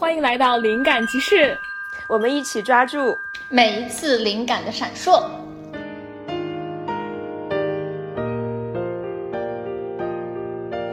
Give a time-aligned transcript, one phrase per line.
[0.00, 1.58] 欢迎来到灵感集市，
[2.08, 3.18] 我们一起抓住
[3.50, 5.22] 每一次灵感的闪烁。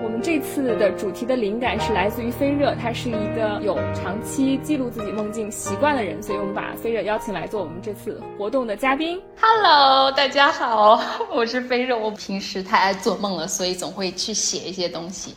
[0.04, 9.22] 我们这次的主题的灵感是来自于飞热，他是一个有长期记录自己梦境习惯的人，所以我们把飞热邀请来做我们这次活动的嘉宾。
[9.40, 11.00] Hello，大家好，
[11.34, 11.98] 我是飞热。
[11.98, 15.34] 我平时太爱做梦了，所以总会去写一些东西。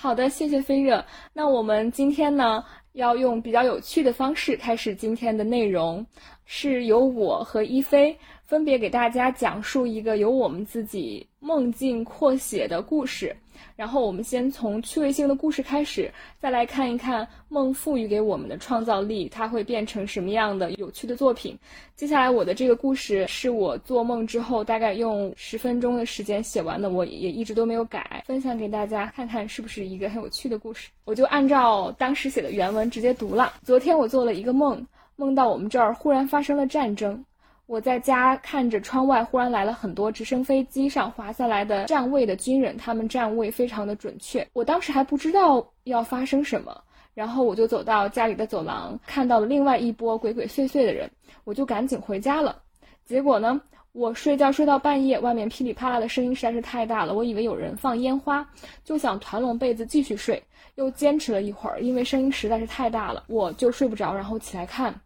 [0.00, 1.04] 好的，谢谢飞热。
[1.32, 6.06] 那我们今天呢，要用比较有趣的方式开始今天的内容，
[6.44, 8.16] 是由我和一飞
[8.48, 13.36] 分别给大家讲述一个由我们自己梦境扩写的故事。
[13.76, 21.58] 然后我们先从趣味性的故事开始，再来看一看梦赋予给我们的创造力，它会变成什么样的有趣的作品。
[21.94, 30.88] 接下来我的这个故事是我做梦之后大概用十分钟的时间写完的，我也一直都没有改，分享给大家看看是不是一个很有趣的故事。
[31.04, 33.52] 我就按照当时写的原文直接读了。
[33.62, 37.22] 昨天我做了一个梦，梦到我们这儿忽然发生了战争。
[37.68, 44.44] 我在家看着窗外，忽然来了很多直升飞机上滑下来的站位的军人，他们站位非常的准确。
[44.54, 46.74] 我当时还不知道要发生什么，
[47.12, 51.10] 然后我就走到家里的走廊，看到了另外一波鬼鬼祟祟的人，
[51.44, 52.56] 我就赶紧回家了。
[53.04, 53.60] 结果呢，
[53.92, 58.48] 我睡觉睡到半夜，外面噼里啪啦的声音实在是太大了，我以为有人放烟花，
[58.82, 60.42] 就想团拢被子继续睡，
[60.76, 64.98] 又坚持了一会儿，因为声音实在是太大了，我就睡不着，然后起来看。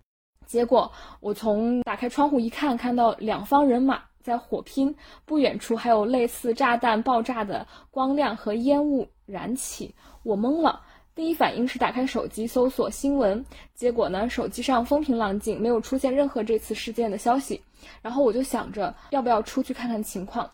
[0.52, 4.94] 结果我从打开窗户一看，看到两方人马在火拼，
[5.24, 10.82] 不远处还有类似炸弹爆炸的光亮和烟雾燃起，我懵了。
[11.14, 13.42] 第一反应是打开手机搜索新闻，
[13.74, 17.62] 结果呢，手机上风平浪静，没有出现任何这次事件的消息。
[18.02, 20.50] 然后我就想着要不要出去看看情况。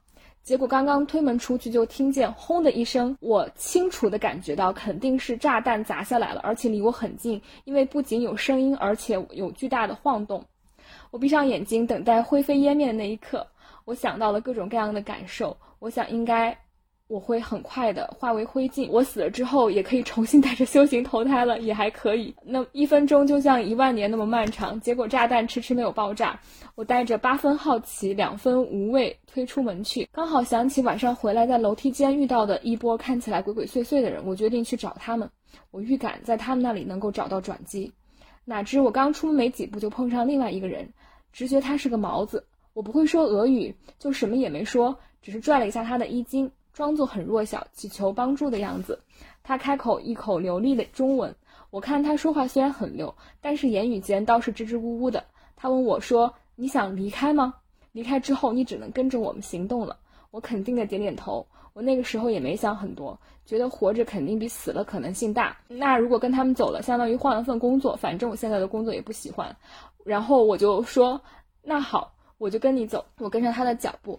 [0.49, 10.43] 结果刚刚推门出去，就听见轰的一声，我清楚地感觉到肯定是炸弹砸下来了，而且离我很近，因为不仅有声音，而且有巨大的晃动。
[11.11, 13.47] 我闭上眼睛，等待灰飞烟灭的那一刻，
[13.85, 15.55] 我想到了各种各样的感受。
[15.81, 16.59] 我想应该
[17.09, 22.35] 我会很快的化为灰烬，我死了之后也可以重新带着修行投胎了，也还可以。
[22.45, 26.39] 那一分钟就像一万年那么漫长，结果炸弹迟迟没有爆炸。
[26.75, 35.29] 我带着八分好奇，两分无畏推出门去，刚好想起晚上回来在楼梯间遇到的一波看起来鬼鬼祟祟的人，我决定去找他们。
[35.71, 37.91] 我预感在他们那里能够找到转机，
[38.45, 40.93] 哪知我刚出门没几步就碰上另外一个人，
[41.33, 42.47] 直觉他是个毛子。
[42.75, 48.97] 我不会说俄语，就什么也没说，只是拽了一下他的衣襟，装作很弱小，祈求帮助的样子。
[49.43, 51.35] 他开口一口流利的中文，
[51.71, 55.25] 我看他说话虽然很溜，但是言语间倒是支支吾吾的。
[55.57, 56.33] 他问我说。
[56.61, 57.55] 你想离开吗？
[57.93, 59.97] 离开之后，你只能跟着我们行动了。
[60.33, 61.47] 我肯定的点点头。
[61.73, 65.57] 我那个时候也没想很多，觉得活着肯定比死了可能性大。
[65.69, 69.55] 那如果跟他们走了，相当于换了份工作，反正我现在的工作也不喜欢。
[70.05, 71.21] 然后我就说，
[71.63, 73.05] 那好，我就跟你走。
[73.19, 74.19] 我跟上他的脚步，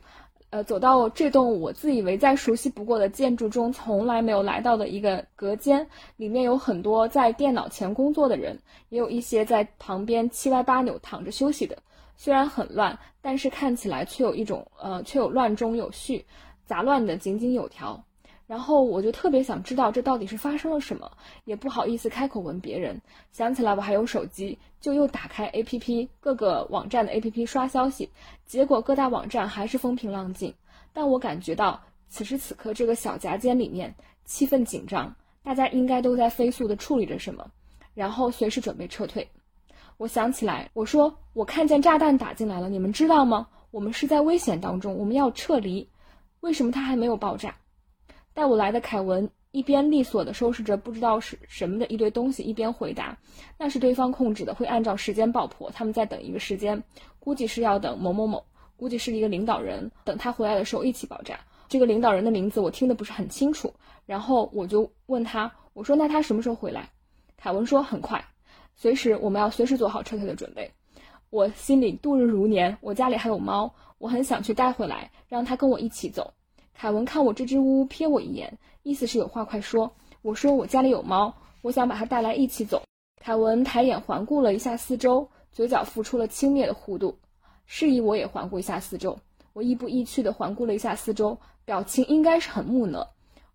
[0.52, 5.86] 呃，走到这栋我自以为再熟悉不过的建筑中，从来没有来到的一个隔间，
[6.18, 8.58] 里面有很多在电脑前工作的人，
[8.90, 11.78] 也有一些在旁边七歪八扭躺着休息的。
[12.18, 16.26] 虽然很乱，但是看起来却有一种呃，却有乱中有序，
[16.66, 18.04] 杂乱的井井有条。
[18.50, 21.12] 然后我就特别想知道这到底是发生了什么，
[21.46, 23.00] 也不好意思开口问别人。
[23.32, 28.10] 想起来我还有手机，就又打开 APP 各个网站的 APP 刷消息，
[28.48, 30.56] 结果各大网站还是风平浪静。
[30.94, 33.94] 但我感觉到此时此刻这个小夹间里面
[34.26, 37.52] 气氛紧张，大家应该都在飞速的处理着什么，
[37.94, 39.30] 然后随时准备撤退。
[39.98, 43.48] 我想起来，我说我看见炸弹打进来了，你们知道吗？
[43.70, 45.88] 我们是在危险当中，我们要撤离。
[46.40, 47.58] 为什么它还没有爆炸？
[48.40, 53.18] 带我来的凯文一边利索地收拾着不知道是什么的一堆东西，一边回答
[53.60, 55.70] ：“那是对方控制的，会按照时间爆破。
[55.72, 56.82] 他们在等一个时间，
[57.20, 58.42] 估计是要等某某某，
[58.78, 61.38] 估计是一个领导人，等他回来的时候一起爆炸。
[61.68, 63.74] 这个领导人的名字我听得不是很清楚。
[64.06, 66.90] 然后我就问他，我说那他什么时候回来？
[67.36, 68.24] 凯文说很快。”
[68.74, 70.72] 随时，我们要随时做好撤退的准备。
[71.30, 76.34] 我心里度日如年，我家里还有猫，我很想去带回来，让它跟我一起走。
[76.80, 79.92] 凯文看我支支吾吾，瞥我一眼，意思是有话快说。
[80.22, 82.82] 我说我家里有猫，我想把它带来一起走。
[83.22, 87.18] 凯文抬眼环顾了一下四周，嘴角浮出了轻蔑的弧度，
[87.66, 89.20] 示意我也环顾一下四周。
[89.52, 93.06] 我亦步亦趋地环顾了一下四周，表情应该是很木讷，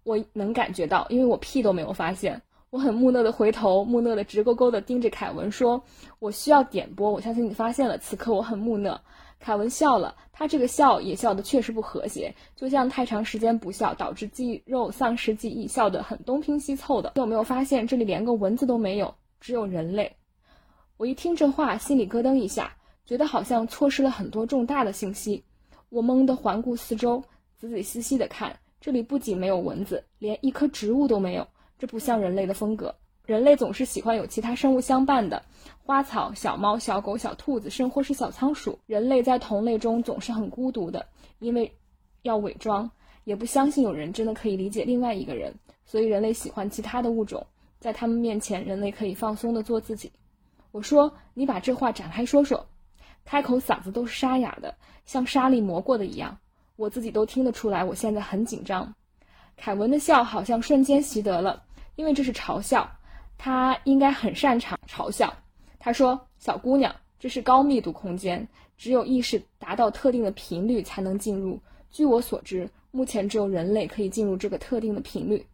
[0.03, 2.43] 我能感觉到，因为我屁都没有发现。
[2.69, 5.82] 我很木讷地回头，木讷地直勾勾地盯着凯文说
[6.20, 7.97] ：“我需要点拨，我相信你发现了。
[7.97, 9.00] 此刻我很木讷。”
[9.44, 17.12] 凯文笑了，他这个笑也笑得确实不和谐，就像太长时间不笑导致肌肉丧失记忆，笑得很东拼西凑的。
[17.17, 19.14] 有没有发现这里连个蚊子都没有？
[19.41, 20.17] 只有人类。
[20.96, 22.75] 我一听这话，心里咯噔一下，
[23.05, 25.44] 觉得好像错失了很多重大的信息。
[25.91, 27.23] 我懵的环顾四周，
[27.58, 31.46] 仔仔细细地看，这里不仅没有蚊子，连一棵植物都没有。
[31.79, 32.94] 这不像人类的风格。
[33.26, 35.43] 人类总是喜欢有其他生物相伴的，
[35.87, 38.79] 花草、小猫、小狗、小兔子，甚或是小仓鼠。
[38.87, 41.06] 人类在同类中总是很孤独的，
[41.38, 41.75] 因为
[42.21, 42.91] 要伪装，
[43.25, 45.55] 也不相信有人真的可以理解另外一个人，
[45.87, 47.47] 所以人类喜欢其他的物种。
[47.81, 50.12] 在他们面前，人类可以放松地做自己。
[50.70, 52.67] 我说：“你把这话展开说说。”
[53.25, 54.75] 开口嗓子都是沙哑的，
[55.06, 56.37] 像沙粒磨过的一样。
[56.77, 58.94] 我自己都听得出来，我现在很紧张。
[59.56, 61.62] 凯文的笑好像瞬间习得了，
[61.97, 62.91] 因为这是嘲笑。
[63.36, 65.32] 他应该很擅长嘲笑。
[65.78, 68.46] 他说：“小姑娘，这是高密度空间，
[68.76, 71.60] 只有意识达到特定的频率才能进入。
[71.90, 75.46] 据我所知，目前只有人类可以进入这个特定的频率。”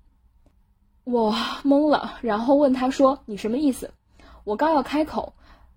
[1.05, 1.33] 我
[1.65, 3.91] 懵了，然后问他说：“你什么意思？”
[4.45, 5.33] 我刚要开口，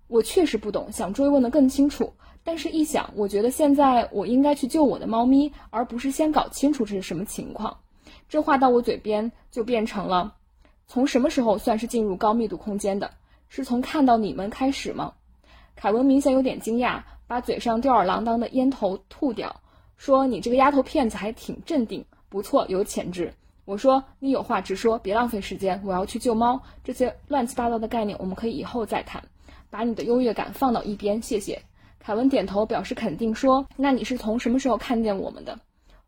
[0.06, 2.12] 我确实不懂，想追问的更清楚。
[2.42, 7.76] 但是，一想，我觉得现在我应该去救我的猫咪，而不是先搞清楚这是什么情况。
[8.28, 10.34] 这话到我嘴边就变成了。
[10.86, 13.10] 从什么时候算是进入高密度空间的？
[13.48, 15.12] 是从看到你们开始吗？
[15.76, 19.60] 凯文明显有点惊讶，把嘴上吊儿郎当的烟头吐掉，
[19.96, 23.32] 说：“你这个丫头片子还挺镇定，不错，有潜质。”
[23.64, 26.60] 我说：“你有话直说，别浪费时间，我要去救猫。
[26.82, 29.22] 这些乱七八糟的概念，我们可以以后再谈。
[29.70, 31.62] 把你的优越感放到一边，谢谢。”
[31.98, 35.58] 凯文点头表示肯定，说：“那你是从什么时候看见我们的？”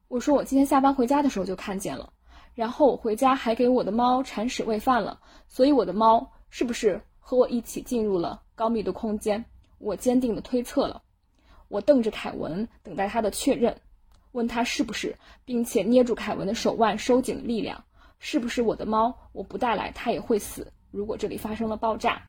[0.08, 2.11] 我说：“我今天下班回家的时候就看见了。”
[2.56, 9.44] 然后我回家还给我的猫铲屎喂饭了，所以我的猫是不是和我一起进入了高密度空间？
[9.79, 11.03] 我坚定地推测了。
[11.69, 13.76] 我瞪着凯文，等待他的确认，
[14.32, 17.85] 问他是不是，并且捏住凯文的手腕，收紧力量。
[18.19, 19.14] 是不是我的猫？
[19.32, 20.73] 我不带来，它也会死。
[20.91, 22.23] 如果这里发生了爆炸，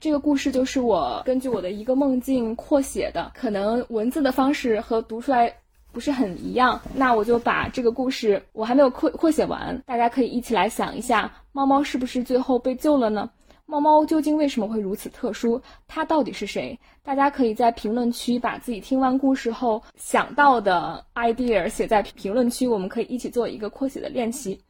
[0.00, 5.61] 这个故事就是我根据我的一个梦境扩写的，可能文字的方式和读出来。
[5.92, 13.30] 不是很一样，那我就把这个故事，我还没有扩扩写完，大家可以一起来想一下，猫猫是不是最后被救了呢？
[13.66, 15.60] 猫猫究竟为什么会如此特殊？
[15.86, 16.78] 它到底是谁？
[17.02, 24.60] 大家可以在评论区把自己听完故事后想到的 idea 写在评论区，我们可以一起做一个扩写的练习，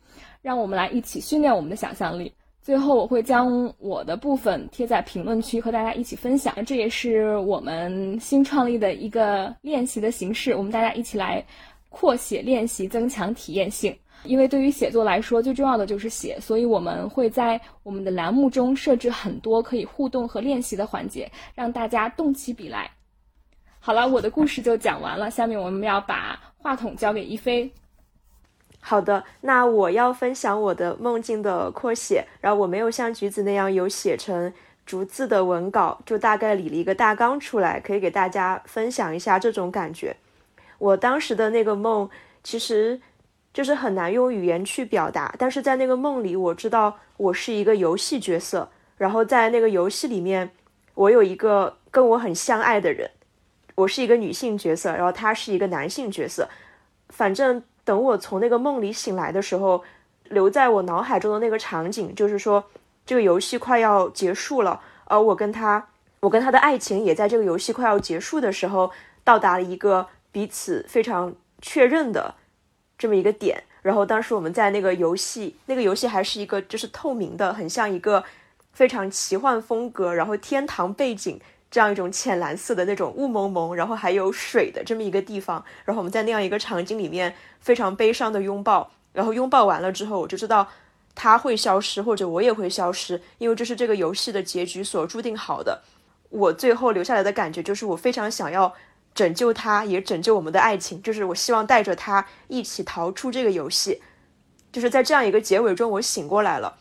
[0.40, 2.32] 让我们来一起训练我们的想象力。
[2.62, 10.54] 最后我会将我的部分贴在评论区和大家一起分享，这也是我们新创立的一个练习的形式。
[10.54, 11.44] 我们大家一起来
[11.88, 13.92] 扩写练习，增强体验性。
[14.22, 22.88] 因为对于写作来说，最重要的就是写，所以我们会在我们的栏目中设置很多可以互动和练习的环节，让大家动起笔来。
[23.80, 27.68] 好了，我的故事就讲完了，下面我们要把话筒交给一菲。
[28.84, 34.52] 好的，那我要分享我的梦境的扩写，然后我没有像橘子那样有写成
[34.84, 40.16] 逐字的文稿，就大概理了一个大纲出来，可以给大家分享一下这种感觉。
[40.78, 42.10] 我当时的那个梦
[42.42, 43.00] 其实
[43.54, 48.68] 就是很难用语言去表达，但是在那个梦里，我知道我是一个游戏角色，
[48.98, 50.50] 然后在那个游戏里面，
[50.94, 53.08] 我有一个跟我很相爱的人，
[53.76, 56.48] 我是一个女性角色，然后他是一个男性角色，
[57.08, 57.62] 反正。
[57.84, 59.82] 等我从那个梦里醒来的时候，
[60.24, 62.64] 留在我脑海中的那个场景，就是说
[63.04, 65.88] 这个游戏快要结束了，而我跟他，
[66.20, 68.90] 我跟他的爱情也在这个游戏快要结束的时候，
[69.24, 72.34] 到达了一个彼此非常确认的
[72.96, 73.64] 这么一个点。
[73.82, 78.22] 然后当时我们在那个游戏，那个游戏还是一个就是透明的，很像一个
[78.72, 81.40] 非常奇幻风格，然后天堂背景。
[81.72, 90.68] 这样一种浅蓝色的那种雾蒙蒙，然后还有水的这么一个地方，然后我们在那样一个场景里面非常悲伤的拥抱，然后拥抱完了之后，我就知道
[91.14, 95.82] 他会消失，或者我也会消失，因为这是这个游戏的结局所注定好的。
[96.28, 98.74] 我最后留下来的感觉就是我非常想要
[99.14, 104.02] 拯救他，也拯救我们的爱情，就是我希望带着他一起逃出这个游戏。
[104.70, 106.76] 就是在这样一个结尾中，我醒过来了。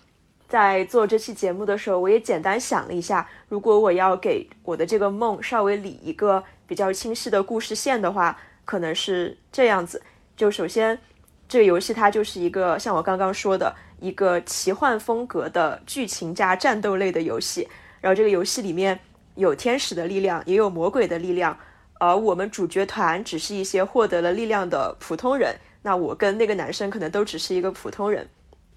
[0.51, 10.03] 在做这期节目的时候，我也简单想了一下，如果我要给我的这个梦稍微理一个比较清晰的故事线的话，可能是这样子。
[10.35, 10.99] 就首先，
[11.47, 17.69] 这个游戏它就是一个像我刚刚说的一个奇幻风格的剧情加战斗类的游戏。
[18.01, 18.99] 然后这个游戏里面
[19.35, 21.57] 有天使的力量，也有魔鬼的力量，
[21.93, 25.55] 而我们主角团只是一些获得了力量的普通人。
[25.83, 28.27] 那我跟那个男生可能都只是一个普通人。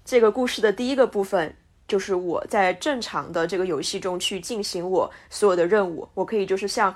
[0.05, 1.53] 这个故事的第一个部分。
[1.87, 6.91] 就是我在正常的这个游戏中去进行我所有的任务，我可以就是像，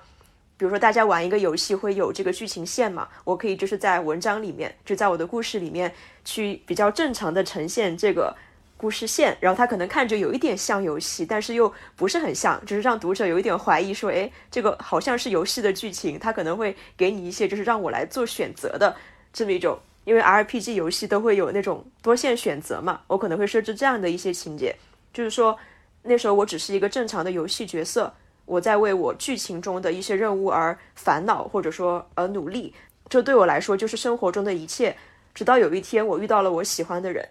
[0.57, 5.93] 比如说大家玩一个游戏会有这个剧情线嘛，我可以就是在文章里面，就在我的故事里面
[6.25, 8.35] 去比较正常的呈现这个
[8.77, 18.95] 故事线，然后它可能看着有一点像游戏，但是又不是很像，就是让读者有一点怀疑，说，哎，这个好像是游戏的剧情，它可能会给你一些就是让我来做选择的
[19.31, 24.75] 这么一种，因为 RPG 游戏都会有那种多线选择嘛，我可能会设置这样的一些情节，
[25.13, 25.57] 就是说
[26.03, 28.13] 那时候我只是一个正常的游戏角色，
[28.45, 32.73] 我在为我剧情中的一些任务而烦恼，或者说而努力，
[33.07, 34.95] 这对我来说就是生活中的一切，
[35.33, 37.27] 直到有一天我遇到了我喜欢的人。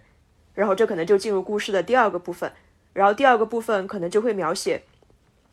[0.55, 2.53] 然后这可能就进入故事的第二个部分，
[2.93, 4.83] 然后第二个部分可能就会描写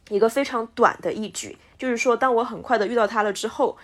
[0.10, 3.78] 一个非常短的一局，就是说，当我很快的遇到他了之后，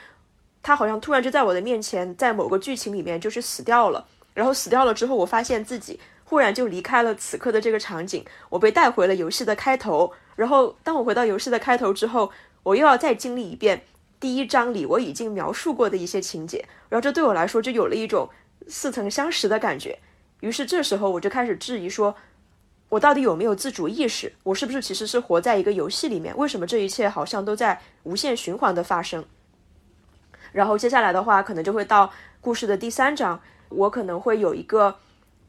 [0.63, 12.31] 他好像突然就在我的面前，在某个剧情里面就是死掉了，然后死掉了之后，我发现自己忽然就离开了此刻的这个场景，我被带回了游戏的开头，然后当我回到游戏的开头之后，
[12.63, 13.83] 我又要再经历一遍
[14.19, 18.29] 第一章里我已经描述过的一些情节，然后这对我来说就有了一种
[18.67, 19.97] 似曾相识的感觉。
[20.41, 22.15] 于是这时候我就开始质疑说，
[22.89, 24.31] 我到底有没有自主意识？
[24.43, 26.37] 我是不是其实是活在一个游戏里面？
[26.37, 29.25] 为什么这一切好像都在无限循环的发生？
[30.51, 33.39] 然后接下来的话，可能就会到故事的第三章，
[33.69, 34.95] 我可能会有一个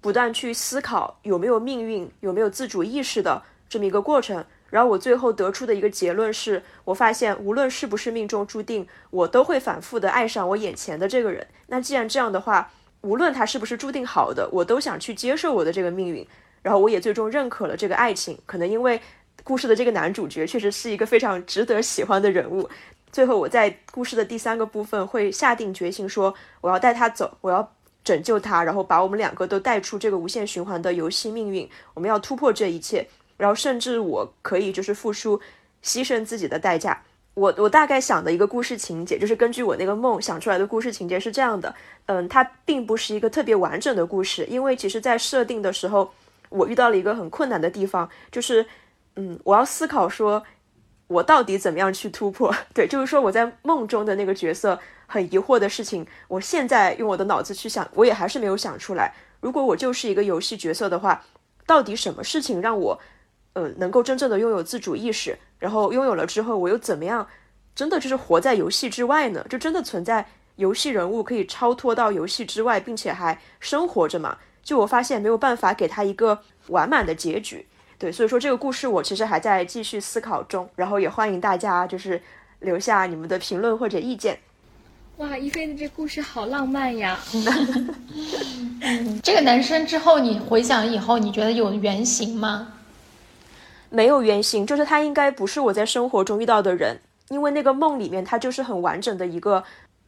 [0.00, 4.44] 不断去思考有没有命运、有没有自主意识的这么一个过程。
[4.70, 11.46] 然后我最后得出的一个结论是，我发现无论是不是命中注定，我都会反复的爱上我眼前的这个人。
[11.66, 12.70] 那既然这样的话，
[13.02, 16.26] 无论他是不是注定好的，我都想去接受我的这个命运，
[16.62, 18.38] 然后我也最终认可了这个爱情。
[18.46, 18.98] 可能因为
[19.44, 22.66] 故事的这个男主角确实是一个非常值得喜欢的人物，
[23.12, 31.68] 最后我在故事的第三个部分会下定决心说，我要带他走，我要拯救他，然后把我们两个都带出这个无限循环的游戏命运。
[31.94, 35.38] 我们要突破这一切，然后甚至我可以就是付出
[35.84, 37.02] 牺牲自己的代价。
[37.34, 41.74] 我我大概想的一个故事情节，就是根据我那个梦想出来的故事情节是这样的。
[42.06, 46.12] 嗯，它并不是一个特别完整的故事，因为其实，在设定的时候，
[46.48, 48.66] 我遇到了一个很困难的地方，就是，
[49.16, 50.42] 嗯，我要思考说，
[51.12, 52.54] 我到底怎么样去突破？
[52.74, 59.14] 对，就是说我在梦中的那个角色很疑惑的事情，我现在用我的脑子去想，我也还是没有想出来。
[59.40, 61.24] 如果我就是一个游戏角色的话，
[61.66, 63.00] 到底什么事情让我，
[63.52, 65.38] 呃，能够真正的拥有自主意识？
[65.58, 67.26] 然后拥有了之后，我又怎么样？
[67.74, 69.44] 真的就是活在游戏之外呢？
[69.48, 70.26] 就真的存在
[70.56, 74.38] 游戏人物可以超脱到游戏之外，并且还生活着嘛？
[74.62, 77.66] 就我发现没有办法给他一个完满的结局。
[78.02, 80.68] 对，所以说这个故事我其实还在继续思考中。
[80.74, 82.20] 然后也欢迎大家就是
[82.58, 84.36] 留下你们的评论或者意见。
[85.18, 87.16] 哇，一菲的这故事好浪漫呀！
[89.22, 92.72] 这个男生之后你回想以后，你觉得有原型吗？
[93.88, 99.62] 没有原型，就是他应该不是我在生活中遇到的人，因为那个梦里面他就是很完整的一个，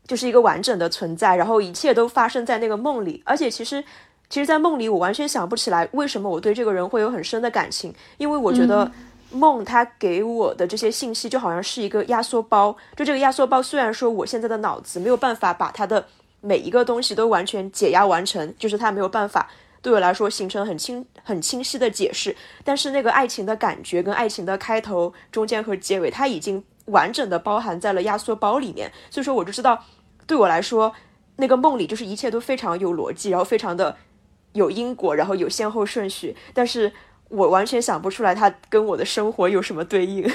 [0.09, 3.85] 就是一个完整的存在，然后一切都发生在那个梦里，而且其实，
[4.29, 8.91] 其实，在梦里我完全想不起来为什么我对这个人会有很深的感情，因为我觉得
[9.31, 16.05] 梦它给我的这些信息就好像是一个压缩包，就这个压缩包虽然说我现在的脑子没有办法把它的
[16.41, 19.49] 每一个东西都完全解压完成，就是它没有办法。
[19.81, 28.91] 对我来说形成很清很清晰的解释，但是那个爱情的感觉跟爱情的开头、中间和结尾，它已经完整的包含在了压缩包里面。
[29.11, 29.85] 所以说，我就知道，
[30.27, 30.95] 对我来说，
[31.37, 33.95] 那个梦里就是一切都非常有逻辑，然后非常的
[34.55, 36.35] 有因果，然后有先后顺序。
[36.53, 36.91] 但是
[37.29, 40.29] 我完全想不出来它跟我的生活有什么对应。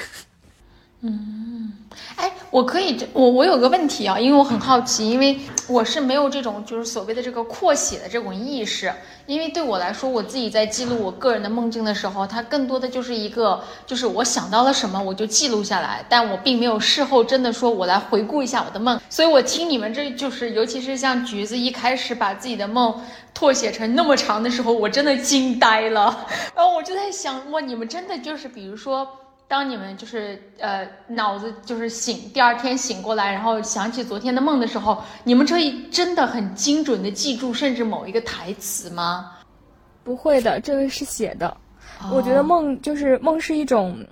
[1.02, 1.72] 嗯，
[2.18, 5.40] 哎，我可以，我我有个问题啊，因为我很好奇，因为
[5.70, 8.94] 我是没有这种就是所谓的这个扩写的这种意识，
[9.26, 22.94] 因为对我来说，我自己在记录我个人的梦境的时候，它更多的就是一个，就是我想到了什么我就记录下来，但我并没有事后真的说我来回顾一下我的梦，所以我听你们这就是，尤其是像橘子一开始把自己的梦
[23.34, 29.08] 拓写成那么长的时候，我真的惊呆了， 然后我就在想，哇，你们真的就是比如说。
[29.50, 39.32] 当你们就是呃脑子就是醒，第二天醒过来，然后想起昨天的梦的时候，你们这一真的很精准的记住，甚至某一个台词吗？
[40.04, 41.58] 不会的，这个是写的。
[42.12, 44.06] 我觉得梦就是梦是一种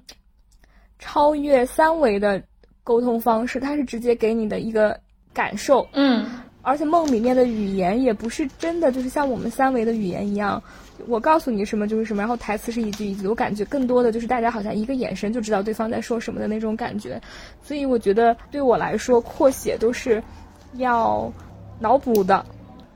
[0.97, 2.41] 超越三维的
[2.83, 4.99] 沟通方式，它是直接给你的一个
[5.33, 5.87] 感受。
[5.93, 6.25] 嗯，
[6.63, 10.61] 而且梦里面的语言也不是真的，就是像我们三维的语言一样。
[11.05, 17.21] 我告诉你什么就是什么，然后台词是一句一句，我感觉更多的就是大家好像一个眼神就知道对方在说什么的那种感觉，
[17.61, 20.21] 所以我觉得对我来说扩写都是
[20.73, 21.31] 要
[21.79, 22.43] 脑补的，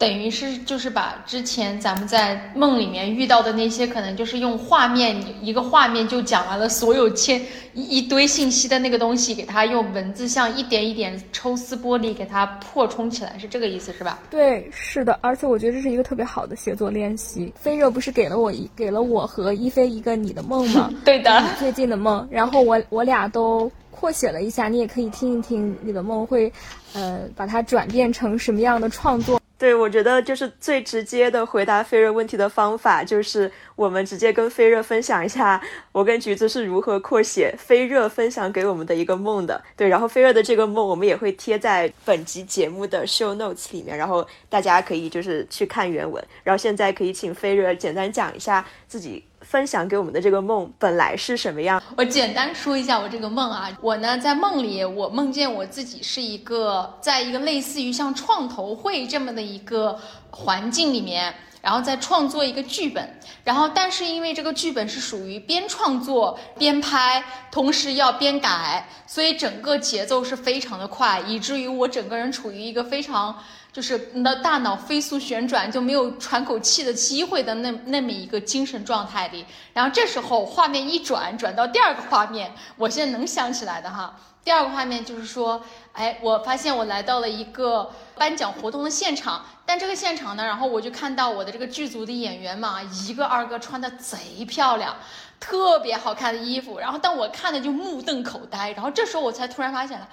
[0.01, 7.39] 等于是就是把之前咱们在梦里面遇到的那些，可能就是用画面一个画面就讲完了所有千
[7.75, 14.17] 一一堆信息的那个东西，给它用文字像一点一点抽丝剥离，给它扩充起来，是这个意思是吧？
[14.31, 17.53] 对，是的，而且我觉得这是一个特别好的写作练习。
[17.55, 20.89] 飞热不是给了我一给了我和一飞一个你的梦吗？
[21.05, 26.51] 对的，最近的梦，然后我我俩都扩写了一下，你也可以听一听你的梦会，
[26.93, 29.39] 呃，把它转变成什么样的创作。
[29.62, 39.63] 对，我觉得就是最直接的回答飞热问题的方法，就是我们直接跟飞热分享一下我跟橘子是如何扩写飞热分享给我们的一个梦的。
[39.77, 46.24] 对，然后飞热的这个梦我们也会贴在本集节目的 show notes 里面，然后大家可以就是去看原文。
[46.44, 49.24] 然后现在可以请飞热简单讲一下自己。
[49.51, 51.84] 分享给我们的这个梦本来是什么样？
[51.98, 73.38] 我简单说一下我这个梦啊，我呢在梦里，我梦见我自己是一个，在一个类似于像创投会这么的一个环境里面，然后在创作一个剧本，然后但是因为这个剧本是属于边创作边拍，同时要边改，所以整个节奏是非常的快，以至于我整个人处于一个非常。
[73.73, 79.45] 就是你的大脑飞速旋转，就没有喘口气的机会的那那么一个精神状态里。
[79.73, 84.13] 然后这时候画面一转，转到第二个画面，我现在能想起来的哈。
[84.43, 85.63] 第二个画面就是说，
[85.93, 94.97] 哎，我发现我来到了一个颁奖活动的现场，但这个现场呢，然后我就看到我的这个剧组的演员嘛，一个二个穿的贼漂亮，
[95.39, 98.71] 特别好看的衣服，然后但我看的就目瞪口呆。
[98.71, 100.09] 然后这时候我才突然发现了。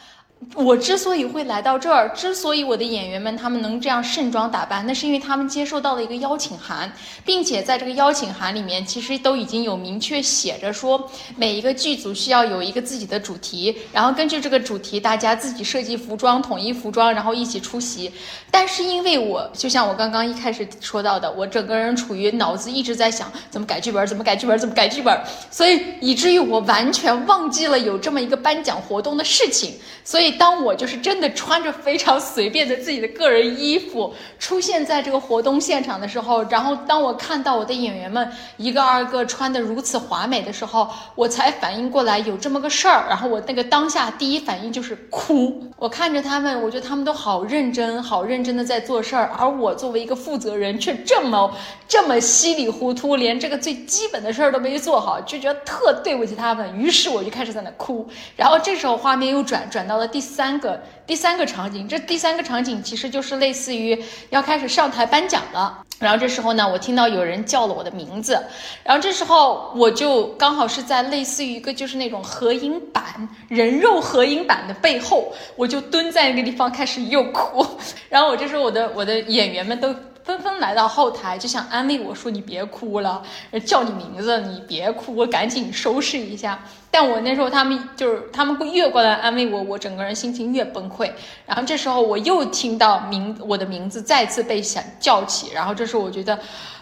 [0.54, 6.90] 我之所以会来到这儿，之所以我的演员们他们能这样盛装打扮，那是因为他们接受到了一个邀请函，
[7.24, 18.10] 并且在这个邀请函里面，其实都已经有明确写着说，每一个剧组需要有一个自己的主题，然后根据这个主题，大家自己设计服装，统一服装，然后一起出席。
[18.50, 30.27] 但是因为我就像我刚刚一开始说到的，我整个人处于脑子一直在想怎么改剧本，怎么改剧本，怎么改剧本，所以以至于我完全忘记了有这么一个颁奖活动的事情，所以。
[30.32, 43.06] 当我就是真的穿着非常随便的自己的个人衣服出现在这个活动现场的时候，然后当我看到我的演员们一个二个穿的如此华美的时候，我才反应过来有这么个事儿。
[43.08, 45.62] 然后我那个当下第一反应就是哭。
[45.76, 51.50] 我看着他们，我觉得他们都好认真，好认真的在做事儿，而我作为一个负责人却这么
[51.88, 56.76] 这么稀里糊涂，连这个最基本的事儿都没做好，就觉得特对不起他们。
[56.78, 58.06] 于是我就开始在那哭。
[58.36, 60.17] 然后这时候画面又转转到了第。
[60.18, 63.96] 第三个第三个场景，这第三个场景其实就是类似于
[64.30, 65.84] 要开始上台颁奖了。
[66.00, 68.36] 然后这时候呢，我听到有人叫了我的名字，
[68.82, 77.64] 然后这时候我就刚好是在类似于一个就是那种合影板人肉合影板的背后，我就蹲在那个地方开始又哭。
[78.10, 79.94] 然后我这时候我的我的演员们都。
[80.28, 83.22] 纷纷来到后台，就想安慰我说：“你别哭了，
[83.64, 86.62] 叫你名字，你别哭，我赶紧收拾一下。”
[86.92, 91.10] 但我那时候他们就是他们会越过来安慰我，我整个人心情越崩溃。
[91.46, 96.38] 然后这时候我又听到名我的名字再次被想叫起，然后这时候我觉得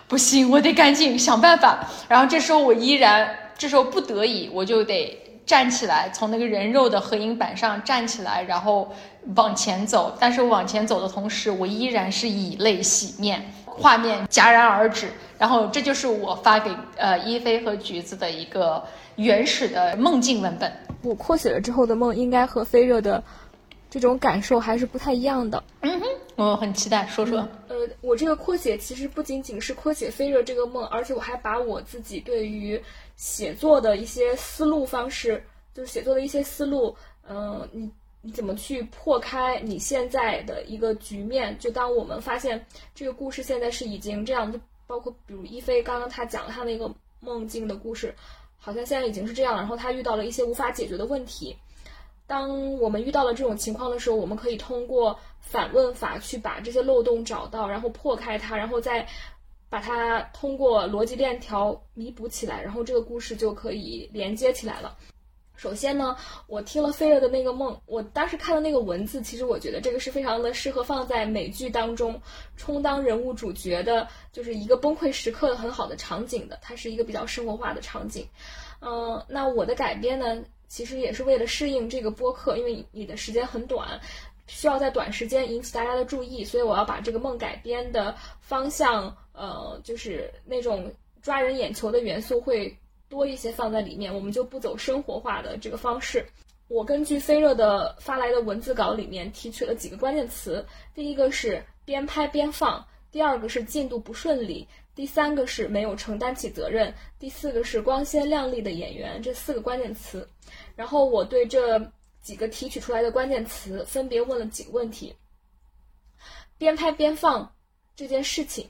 [0.09, 1.87] 不行，我得赶紧想办法。
[2.09, 5.22] 然后这时候我依然，这时候不得已，我就得。
[5.46, 8.92] 站起来，从那个人肉的合影板上站起来，然后
[9.34, 10.16] 往前走。
[10.20, 15.08] 但是往前走的同时，我依然是以泪洗面，画面戛然而止。
[15.38, 18.82] 然后这就是我发给呃一菲和橘子的一个
[19.16, 20.72] 原始的梦境文本。
[21.02, 23.22] 我扩写了之后的梦，应该和飞热的
[23.90, 25.62] 这种感受还是不太一样的。
[25.80, 27.40] 嗯哼，我很期待，说说。
[27.68, 32.82] 呃，我这个扩写其实不仅仅是扩写飞热这个梦，而且我还把我自己对于。
[33.18, 36.94] 写作的一些思路方式，就是写作的一些思路，
[37.26, 37.90] 嗯，你
[38.26, 41.56] 你怎么去破开你现在的一个局面？
[41.60, 48.12] 就当我们发现这个故事现在是已经这样，就包括比如一菲刚刚他讲他那个梦境的故事，
[48.58, 51.56] 好像现在已经是这样了，然后他遇到了一些无法解决的问题。
[52.26, 59.06] 当我们遇到了这种情况的时候，我们可以通过反问法去把这些漏洞找到，然后破开它，然后再。
[59.68, 64.96] 把它通过逻辑链条弥补起来，然后这个故事就可以连接起来了。
[65.56, 66.16] 首先呢，
[66.46, 72.20] 我听了菲热的那个梦，我当时看的那个文字，其实我觉得这个是非常的适合放在美剧当中
[72.56, 76.58] 充当人物主角的，就是一个崩溃时刻的很好的场景的。
[76.62, 78.28] 它是一个比较生活化的场景。
[78.80, 84.00] 嗯，那我的改编呢，其实也是为了适应这个播客，因为你的时间很短。
[84.48, 94.14] 需要在短时间引起大家的注意，所以我要把这个梦改编的方向，呃，就是那种抓人眼球的元素会多一些放在里面。
[94.14, 96.26] 我们就不走生活化的这个方式。
[96.68, 109.22] 我根据飞热的发来的文字稿里面提取了几个关键词，第一个是边拍边放，第二个是进度不顺利，第三个是没有承担起责任，第四个是光鲜亮丽的演员。
[109.22, 110.28] 这四个关键词，
[110.74, 111.78] 然后我对这
[112.20, 115.14] 几个提取出来的关键词分别问了几个问题：
[116.58, 117.54] 边拍边放
[117.94, 118.68] 这件事情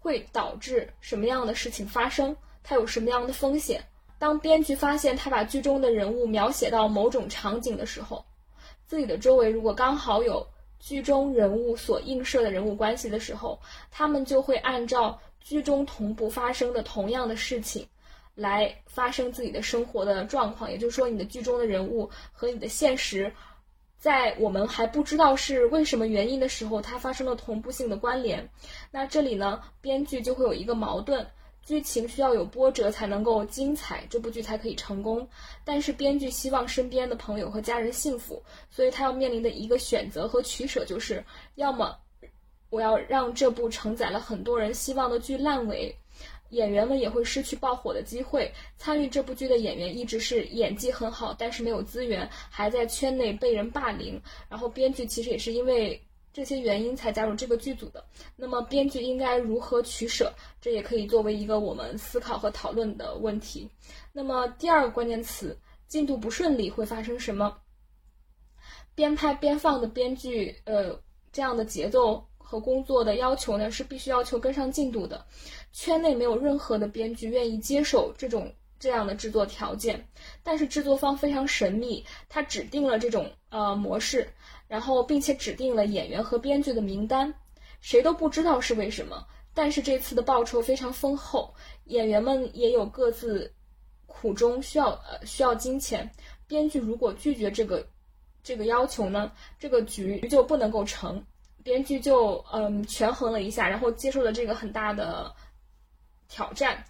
[0.00, 2.36] 会导致什么样的事情发生？
[2.62, 3.84] 它有什么样的风险？
[4.18, 8.24] 当编剧发现他把剧中的人物描写到某种场景的时候，
[8.86, 10.46] 自己的周围如果刚好有。
[10.82, 17.86] 剧中人物所映射的人物关系的时候，他们就会按照剧中同步发生的同样的事情，
[18.34, 20.72] 来发生自己的生活的状况。
[20.72, 23.30] 也就是说，你的剧中的人物和你的现实，
[23.98, 28.48] 在我们还不知道是为什么原因的时候，它发生了同步性的关联。
[28.90, 31.26] 那这里呢，编剧就会有一个矛盾。
[31.64, 35.28] 剧情需要有波折才能够精彩，这部剧才可以成功。
[35.64, 41.96] 但是编剧希望身边的朋友和家人幸福，所以他要面临的一个选择和取舍就是：要么
[42.70, 45.94] 我要让这部承载了很多人希望的剧烂尾，
[46.48, 48.52] 演员们也会失去爆火的机会。
[48.76, 54.20] 参与这部剧的演员一直是演技很好，但是没有资源，还在圈内被人霸凌。
[54.48, 56.02] 然后编剧其实也是因为。
[56.32, 58.04] 这些原因才加入这个剧组的。
[58.36, 60.32] 那么编剧应该如何取舍？
[60.60, 63.68] 这也可以作为一个我们思考和讨论的问题。
[64.12, 67.56] 那么第二个关键词，进度不顺利会发生什么？
[68.94, 71.00] 边拍边放的编剧，呃，
[71.32, 75.24] 这样的节奏和工作的要求呢，是必须要求跟上进度的。
[75.72, 80.08] 圈内没有任何的编剧愿意接受这种这样的制作条件，
[80.42, 84.28] 但是制作方非常神秘，他指定了这种呃模式。
[84.70, 87.34] 然后，并且指定了演员和编剧的名单，
[87.80, 89.26] 谁都不知道是为什么。
[89.52, 91.52] 但是这次的报酬非常丰厚，
[91.86, 93.52] 演员们也有各自
[94.06, 96.08] 苦衷，需要呃需要金钱。
[96.46, 97.84] 编剧如果拒绝这个
[98.44, 101.20] 这个要求呢，这个局就不能够成。
[101.64, 105.34] 编剧就嗯权衡了一下，然后接受了这个很大的
[106.28, 106.84] 挑战。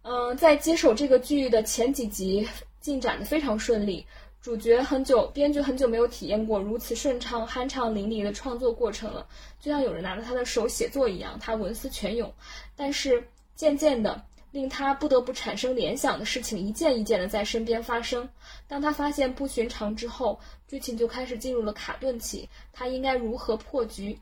[0.00, 2.48] 嗯，在接手这个剧的前几集
[2.80, 4.06] 进展的非常顺利。
[4.42, 9.24] 主角很久，编剧很久没有体验过如此顺畅、酣畅淋漓的创作过程了，
[9.60, 12.34] 就像有人拿着他的手写作一样，他文思泉涌。
[12.74, 18.28] 但是渐渐的，令他不得不产生联想的事情一件一件的在身边发生。
[18.66, 22.48] 当他发现不寻常之后，剧情就开始进入了卡顿期。
[22.72, 24.18] 他应该如何破局？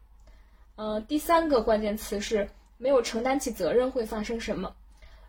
[0.76, 4.76] 呃，第三个关键词是没有承担起责任会发生什么？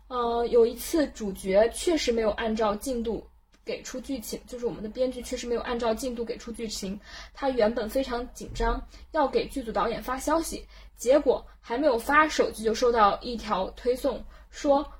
[0.08, 3.26] 呃，有一次主角确实没有按照进度。
[3.64, 6.98] 给出剧情，就是我们的编剧确实没有按照进度给出剧情。
[7.32, 14.92] 他原本非常紧张，要给剧组导演发消息，结果还没有发手机就收到一条推送，说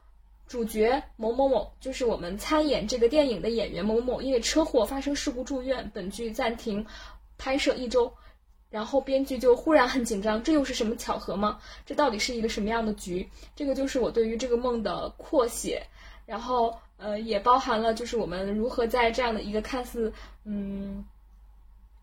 [0.46, 6.87] 主角某某某，就是我们参演这个电影的演员某某，因为车祸发生事故住院，本剧暂停
[7.38, 8.12] 拍摄一周。
[8.70, 11.61] 然后编剧就忽然很紧张，这又是什么巧合吗？
[11.85, 13.29] 这到底是一个什么样的局？
[13.55, 15.87] 这个就是我对于这个梦的扩写，
[16.27, 16.79] 然后。
[17.03, 20.12] 呃，也包含了就是我们如何在这样的一个看似
[20.45, 21.05] 嗯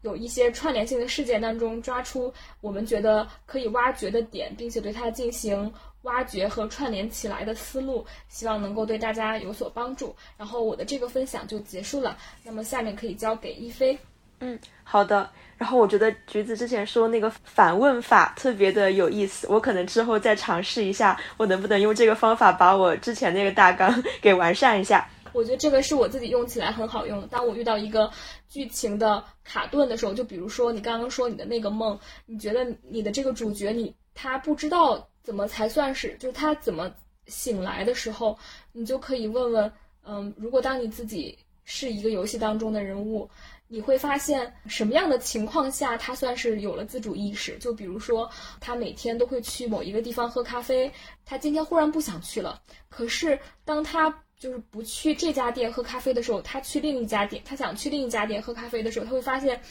[0.01, 10.15] 有一些串联性的事件当中抓出我们觉得可以挖掘的点，并且对它进行挖掘和串联起来的思路，希望能够对大家有所帮助。
[10.37, 13.97] 然后我的这个分享就结束了，那么下面可以交给一菲。
[14.39, 15.29] 嗯，好的。
[15.59, 25.05] 然后我觉得橘子之前说那个反问法特别的有意思，我可能之后再尝试一下，我能不能用这个方法把我之前那个大纲 给完善一下？
[25.33, 27.27] 我觉得这个是我自己用起来很好用。
[27.27, 28.09] 当我遇到一个
[28.47, 36.89] 剧情的卡顿的时候，就比如说你刚刚说你的那个梦，你觉得你的这个主角你他不知道怎么才算是，就是他怎么
[37.27, 38.35] 醒来的时候，
[38.71, 39.69] 你就可以问问，
[40.07, 43.29] 嗯，如果当你自己是一个游戏当中的人物。
[43.71, 47.55] 你会发现什么样的情况下他算是有了自主意识？
[47.59, 48.27] 就比如说，
[48.59, 50.91] 他每天都会去某一个地方喝咖啡，
[51.23, 52.59] 他今天忽然不想去了。
[52.89, 59.61] 可是当他就是不去这家店喝咖啡的时候，他去另一家店，他想去另一家店喝咖啡的时候，他会发现，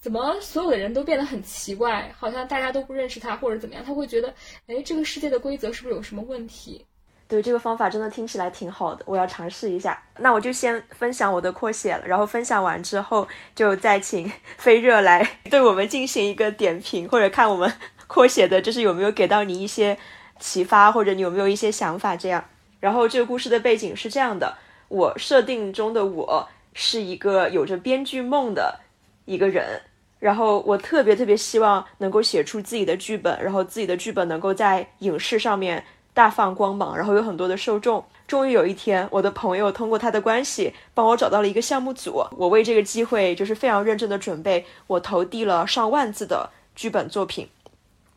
[0.00, 3.84] 怎么所有的人都变得很奇怪，好像大家都不认识他或者怎么样？
[3.84, 4.32] 他会觉得，
[4.68, 6.86] 哎，这个世界的规则是不是有什么问题？
[7.32, 9.98] 对这个方法真的听起来挺好的，我要尝试一下。
[10.18, 17.72] 那我就先分享我的扩写了，然后分享完之后，就再请 飞热来 对我们进行一个点评，或者看我们
[18.06, 19.96] 扩写的，就是有没有给到你一些
[20.40, 22.44] 启发，或者你有没有一些想法这样。
[22.80, 28.78] 然后这个故事的背景是这样的：我设定中的我是一个有着编剧梦的
[29.24, 29.80] 一个人，
[30.18, 35.82] 然后我特别特别希望能够写出自己的剧本，然后自己的剧本能够在影视上面。
[36.14, 38.04] 大放光芒，然后有很多的受众。
[38.26, 42.24] 终于有一天，我的朋友通过他的关系帮我找到了一个项目组。
[42.36, 47.48] 我为这个机会就是非常认真的准备，我投递了上万字的剧本作品。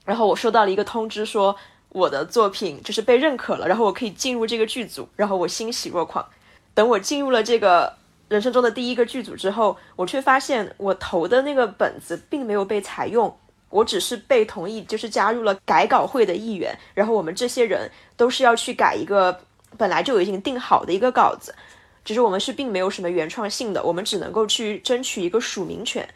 [0.06, 1.56] 然后我收到了一个通知，说
[1.90, 6.26] 我的作品就是被认可了，然后我可以进入这个剧组，然后我欣喜若狂。
[6.74, 7.92] 等我进入了这个
[8.30, 13.36] 人生中的第一个剧组之后，我却发现我投的那个本子并没有被采用，
[13.76, 16.74] 我只是被同意，就是加入了改稿会的一员。
[16.94, 19.38] 然后我们这些人都是要去改一个
[19.78, 21.54] 本来就已经定好的一个稿子，
[22.06, 26.08] 只是我们是并没有什么原创性的，我们只能够去争取一个署名权。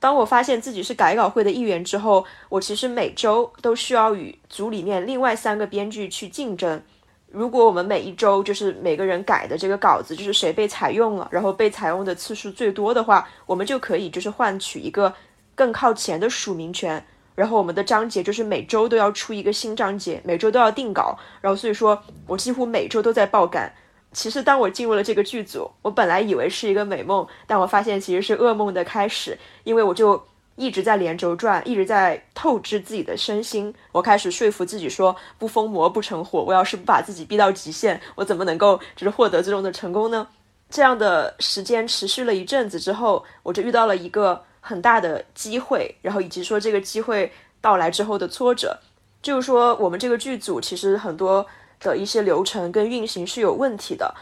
[0.00, 6.82] 当我发现自己是改稿会的一员之后，我其实每周都需要与组里面另外三个编剧去竞争。
[7.30, 15.12] 如果我们每一周就是每个人改的这个稿子，就是谁被采用了，然后被采用的次数最多的话，我们就可以就是换取一个
[15.54, 17.04] 更靠前的署名权。
[17.34, 21.18] 然后我们的章节就是每周都要出一个新章节，每周都要定稿。
[21.40, 23.72] 然后所以说我几乎每周都在爆肝。
[24.12, 30.22] 其实当我进入了这个剧组，我本来以为是一个美梦，但我发现其实是噩梦的开始，因为我就。
[30.56, 33.74] 一直在连轴转，一直在透支自己的身心。
[33.90, 36.44] 我开始说服自己说，不疯魔不成活。
[36.44, 40.24] 我要是不把自己逼到极限，我怎么能够就是获得最终的成功呢？
[40.70, 48.78] 这样的时间持续了一阵子之后，我就遇到了一个很大的机会，然后以及说这个机会到来之后的挫折，
[49.20, 51.46] 就是说我们这个剧组其实很多
[51.80, 54.14] 的一些流程跟运行是有问题的。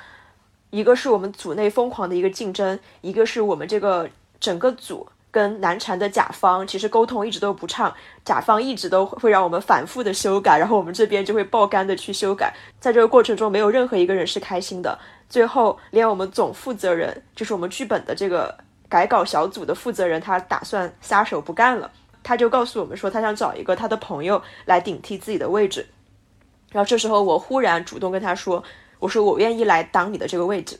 [0.71, 5.09] 一个是我们组内疯狂的一个竞争，一个是我们这个整个组。
[5.33, 7.91] 跟难缠的甲方其实沟通一直都不畅，
[8.23, 14.99] 甲方一直都会让我们反复的修改，然后我们这边就会爆肝的去修改，在这个过程中没有任何一个人是开心的。
[15.31, 18.55] 最后连我们总负责人，就是我们剧本的这个
[18.93, 21.91] 改稿小组的负责人，他打算撒手不干了，
[22.23, 25.87] 他就告诉我们说他想找一个他的朋友来顶替自己的位置。
[26.71, 28.63] 然后这时候我忽然主动跟他说，
[28.99, 30.79] 我说我愿意来当你的这个位置。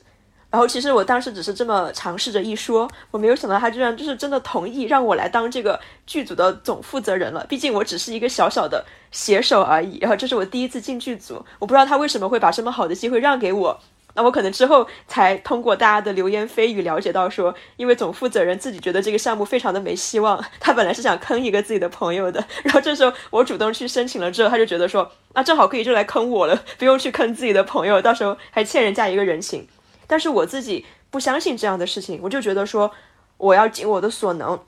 [0.51, 7.43] 然后其实我当时只是这么尝试着一说，我没有想到他居然就是真的同意让我来当这个剧组的总负责人了。
[7.49, 9.97] 毕竟我只是一个小小的写手而已。
[9.97, 13.79] 然后这是我第一次进剧组，我不知道他为什么会把这么好的机会让给我。
[14.15, 22.45] 那我可能之后才通过大家的流言蜚语了解到，说因为总负责人自己觉得这个项目非常的没希望，他本来是想坑一个自己的朋友的。
[22.63, 29.67] 然后这时候我主动去申请了之后，他就觉得说，那正好可以就来坑我了，不用去坑自己的朋友，到时候还欠人家一个人情。
[30.05, 32.91] 但是我自己不相信这样的事情，我就觉得说，
[33.37, 34.59] 我要尽我的所能，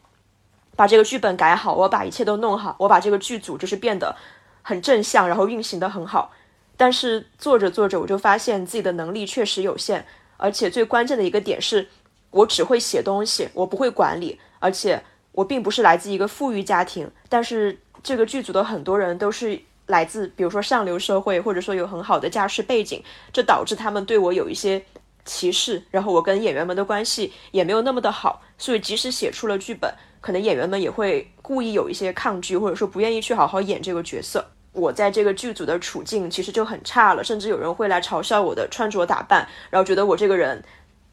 [0.76, 4.16] 把这个剧本改好，我把一切都弄好，我把这个剧组就是变得
[4.64, 6.32] 很正向，然后运行的很好。
[6.78, 10.06] 但是做着做着，我就发现自己的能力确实有限，
[10.38, 11.88] 而且最关键的一个点是，
[12.32, 24.84] 我只会写东西，我不会管理，而且我并不是来自一个富裕家庭，但是这个剧组的很多人都是来自，比如说上流社会，或者说有很好的家世背景，这导致他们对我有一些。
[25.28, 34.46] 歧视，然后我跟演员们的关系也没有那么的好，所以即使写出了剧本，可能演员们也会故意有一些抗拒，或者说不愿意去好好演这个角色。
[34.76, 40.62] 我在这个剧组的处境其实就很差了，甚至有人会来嘲笑我的穿着打扮，然后觉得我这个人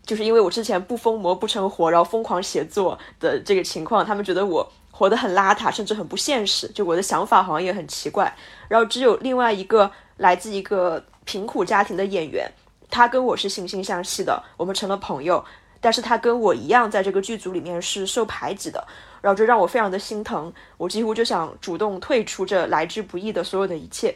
[0.05, 6.68] 就是因为我之前不疯魔不成活，然后疯狂写作的这个情况，他们觉得我活得很邋遢，甚至很不现实。
[6.68, 8.35] 就我的想法好像也很奇怪。
[8.68, 12.51] 然后只有另外一个来自一个贫苦家庭的演员。
[12.90, 15.42] 他跟我是惺惺相惜的，我们成了朋友。
[15.81, 18.87] 但是他跟我一样，在这个剧组里面是受排挤的，
[19.22, 20.52] 然后这让我非常的心疼。
[20.76, 24.14] 我几乎就想主动退出这来之不易的所有的一切。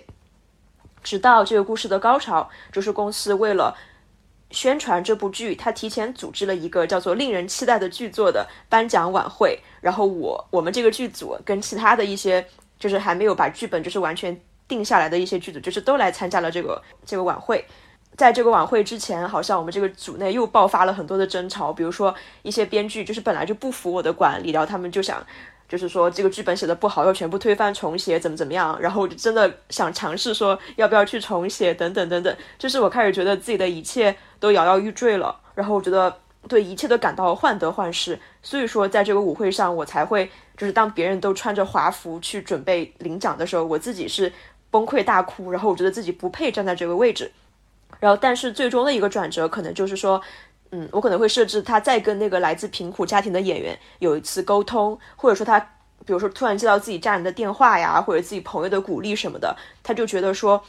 [1.03, 3.75] 直到这个故事的高潮，就是公司为了
[4.51, 9.59] 宣传这部剧，他提前组织了一个叫做“令人期待”的剧作的颁奖晚会。
[9.81, 12.45] 然后我我们这个剧组跟其他的一些
[12.79, 17.65] 就是还没有把剧本就是完全定下来的一些剧组，就是都来参加了这个这个晚会。
[18.17, 21.71] 在这个晚会之前，好像我们这个组内又爆发了很多的争吵。
[21.71, 25.23] 比如说，一些编剧就是本来就不服我的管理，然后他们就想，
[25.69, 28.81] 就是说这个剧本写的不好，要全部推翻重写，怎么怎么样。
[28.81, 32.35] 然后我就真的想尝试说，要不要去重写，等等等等。
[32.59, 36.17] 就是我开始觉得自己的一切都摇摇欲坠了，然后我觉得
[36.49, 38.19] 对一切都感到患得患失。
[38.43, 44.33] 所以说，在这个舞会上，我才会就是当别人都穿着华服去准备领奖的时候，我自己是
[44.71, 47.31] 崩溃大哭，然后我觉得自己不配站在这个位置。
[48.01, 50.21] 然后，但是最终的一个转折，可能就是说，
[50.71, 55.59] 嗯，我可能会设置他再跟那个来自贫苦家庭的演员有一次沟通，或者说他，
[56.05, 60.63] 比如说突然接到自己家人的电话呀，或者自己朋友的鼓励什么的，他就觉得说，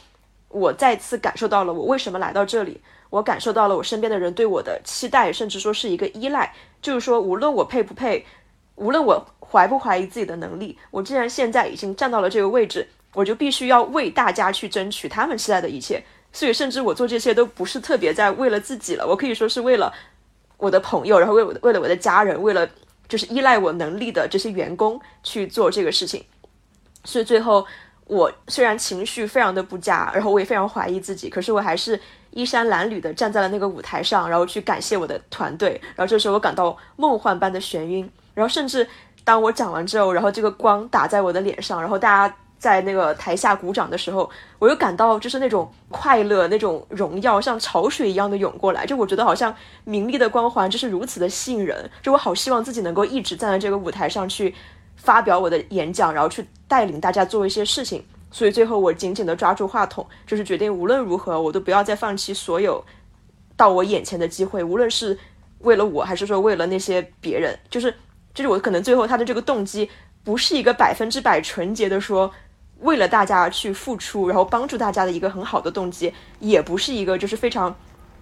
[0.48, 8.24] 我再次感受到了我为什么来到这里，我感受到了我身边的人对我的期待，甚至说是一个依赖，就是说，无论我配不配，
[8.76, 16.02] 无论我怀不怀疑自己的能力，我既然现在已经站到了这个位置，我就必须要为大家去争取他们期待的一切。
[16.30, 19.92] 所以，甚至我做这些都不是特别在为了自己了，我可以说是为了
[20.58, 22.68] 我的朋友，然后为我的为了我的家人，为了
[23.08, 26.24] 就是依赖我能力的这些员工去做这个事情。
[27.04, 27.66] 所以最后
[28.06, 31.98] 我虽然情绪非常的不佳，然后我也非常怀疑自己，可是我还是
[32.30, 35.80] 衣衫褴褛的站在了那个舞台上，然后去感谢我的团队。
[35.96, 38.86] 然后这时候我感到梦幻般的眩晕，然后甚至
[39.24, 42.36] 当我讲完之后，然后这个光打在我的脸上，然后大家。
[42.58, 48.84] 在那个台下鼓掌的时候，我又感到就是那种快乐、那种荣耀，像潮水一样的涌过来。
[48.84, 51.88] 就我觉得好像名利的光环就是如此的吸引人。
[52.02, 54.52] 就我好希望自己能够一直站在这个舞台上去
[54.96, 58.04] 发表我的演讲，然后去带领大家做一些事情。
[58.32, 62.84] 所以最后我紧紧地抓住话筒，就是决定无论如何我都不要再放弃所有
[63.56, 65.16] 到我眼前的机会，无论是
[65.60, 67.56] 为了我还是说为了那些别人。
[67.70, 67.94] 就是
[68.34, 69.88] 就是我可能最后他的这个动机
[70.24, 72.28] 不是一个百分之百纯洁的说。
[72.80, 77.74] 为了大家去付出，然后帮助大家的一个很好的动机，也不是一个就是非常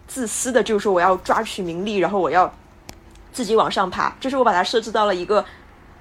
[0.07, 2.53] 自私的，就是说我要抓取名利，然后我要
[3.33, 4.17] 自己往上爬。
[4.19, 5.45] 就是我把它设置到了一个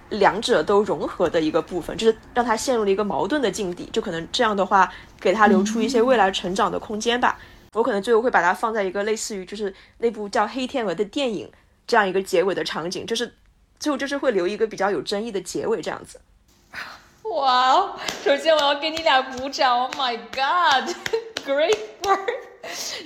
[0.10, 3.90] 两者都融合的一个部分，就是让他陷入了一个矛盾的境地。
[3.92, 4.90] 就可能这样的话，
[5.20, 7.38] 给他留出一些未来成长的空间吧。
[7.74, 11.52] 我可能最后会把它放在一个类似于就是那部叫《黑天鹅》的电影
[11.86, 13.34] 这样一个结尾的场景，就是
[13.78, 16.22] 最后就是会留一个比较有争议的结尾这样子。
[17.32, 18.00] 哇哦！
[18.24, 22.30] 首先我要给你俩鼓掌，Oh my God，Great work！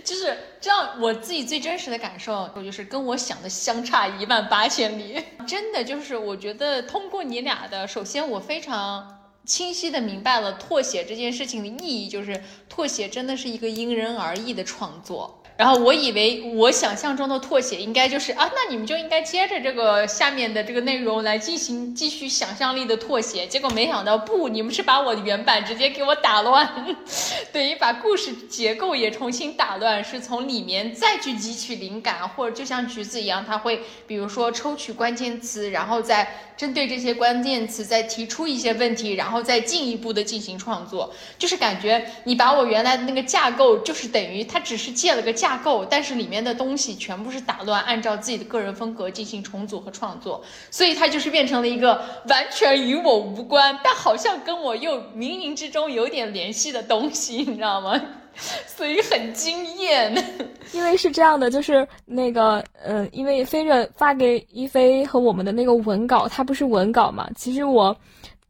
[0.03, 5.23] 就是这样，我自己最真实的感受，我就是跟我想的相差一万八千里。
[5.47, 15.38] 真的就是，我觉得通过你俩的，首先我非常清晰的明白了拓写这件事情的意义，就是拓写真的是一个因人而异的创作。
[15.59, 23.45] 然后我以为我想象中的拓写应该就是啊，那你们就应该接着这个下面的这个内容来进行继续想象力的拓写。
[23.45, 26.95] 结果没想到不，你们是把我的原版直接给我打乱，
[27.51, 36.45] 等于把故事结构也重新打乱，是从里面再去汲取灵感，或者就像橘子一样，他会比如说抽取关键词，然后再。
[36.59, 57.99] 针对这些关键词再提出一些问题，然后再进一步的进行创作，就是感觉你把我原来的那个架构，就是等于它只是借了个架架构，但是里面的东西全部是打乱，按照自己的个人风格进行重组和创作，所以它就是变成了一个完全与我无关，但好像跟我又冥冥之中有点联系的东西，你知道吗？
[58.67, 60.15] 所以很惊艳，
[60.71, 67.27] 因为是这样的，就是那个，呃，因为飞热发给一飞和我们的那个文稿，它不是文稿嘛？
[67.35, 67.97] 其实我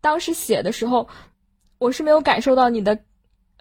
[0.01, 1.07] 当时写的时候，
[1.77, 2.99] 我是没有感受到你的，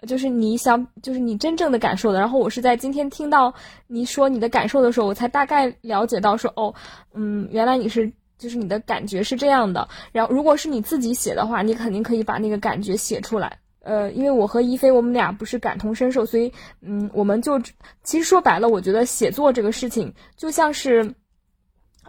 [0.07, 2.19] 就是你想，就是你真正的感受的。
[2.19, 3.53] 然后我是在今天听到
[3.87, 6.73] 你说你的感受的时候，我才大概了解到说，哦，
[7.13, 9.87] 嗯，原来你是，就是你的感觉是这样的。
[10.11, 13.59] 然后如果是你自己写的话，你肯定可以把那个感觉写出来。
[13.81, 17.59] 呃，因为我和一菲，我们俩不是感同身受，所以，嗯，我们就
[18.03, 21.15] 其实说白了，我觉得写作这个事情就像是，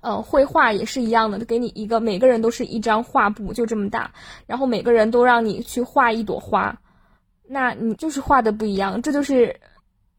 [0.03, 4.13] 呃，绘画也是一样的，给你一个，每个人都是一张画布，就这么大，
[4.47, 6.77] 然后每个人都让你去画一朵花，
[7.53, 9.55] 那你就是画的不一样，这就是，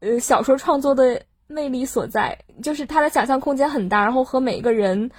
[0.01, 5.09] 呃，小说创作的魅力所在，就是他的想象空间很大，然后和每个人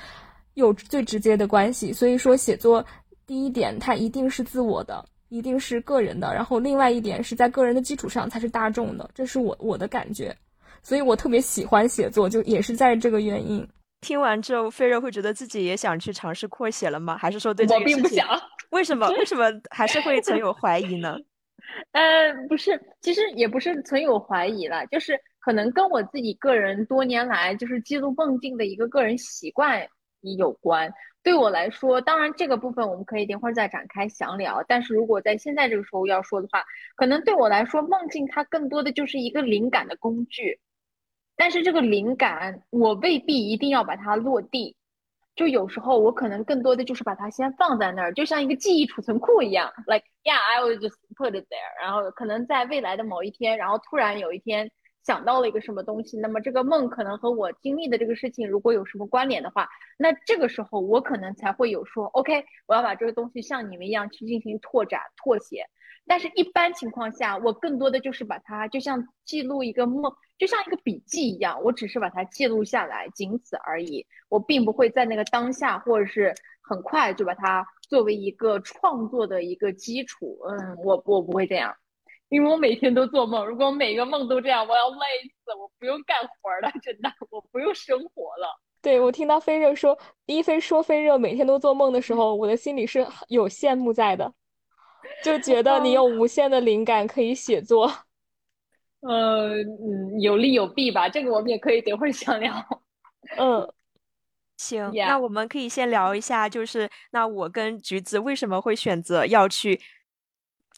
[0.55, 2.85] 有最直接的关系，所以说写作
[3.27, 5.05] 第一点，它一定是自我的。
[5.31, 10.37] 一定是个人的，然后另外一点是在个人的基础上才是大众的，这是我我的感觉，
[10.83, 13.66] 所以我特别喜欢写作，就也是在这个原因。
[14.03, 17.16] 听完之后，飞热会觉得自己也想去尝试扩写了吗？
[17.16, 18.22] 还是说对这个事情？
[18.72, 19.09] 为什么？
[19.09, 21.16] 为什么还是会存有怀疑呢？
[21.92, 29.87] 呃，不是，其实也不是存有怀疑了，就是可能跟我自己个人多年来就是记录梦境的一个个人习惯
[30.38, 30.92] 有关。
[31.22, 34.64] 对我来说，当然这个部分我们可以等会儿再展开详聊。
[34.66, 36.64] 但是如果在现在这个时候要说的话，
[36.96, 40.58] 可能对我来说，梦境它更多的就是一个灵感的工具。
[41.37, 44.76] 但是这个灵感，我未必一定要把它落地。
[45.42, 49.72] 就有时候我可能更多的就是把它先放在那儿，就像一个记忆储存库一样。
[49.87, 51.83] Like yeah, I will just put it there。
[51.83, 54.70] 然后可能在未来的某一天，然后突然有一天。
[55.05, 65.66] 想到了一个什么东西，那么这个梦可能和我经历的这个事情如果有什么关联的话，那这个时候我可能才会有说，OK，我要把这个东西像你们一样去进行拓展、拓写。
[66.06, 74.04] 但是，一般情况下，我更多的就是把它就像记录一个梦，就像一个笔记一样，我只是把它记录下来，仅此而已。
[74.28, 80.38] 我并不会在那个当下或者是很快就把它作为一个创作的一个基础。
[80.48, 81.74] 嗯，我我不会这样。
[82.28, 85.07] 因为我每天都做梦，如果每个梦都这样，我要累
[85.44, 88.59] 死，我不用干活了，真的，我不用生活了。
[88.80, 89.96] 对我听到飞热说
[90.26, 94.32] 一飞说飞热每天都做梦的时候，我的心里是有羡慕在的，
[95.22, 97.92] 就觉得你有无限的灵感可以写作。
[99.00, 102.55] 呃嗯，有利有弊吧，这个我们也可以等会儿详聊。
[103.36, 103.72] 嗯，
[104.57, 109.80] 行，那我们可以先聊一下，就是那我跟橘子为什么会选择要去。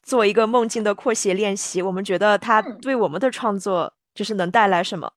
[0.02, 5.10] 做一个梦境的扩写练习，我们觉得它对我们的创作就是能带来什么？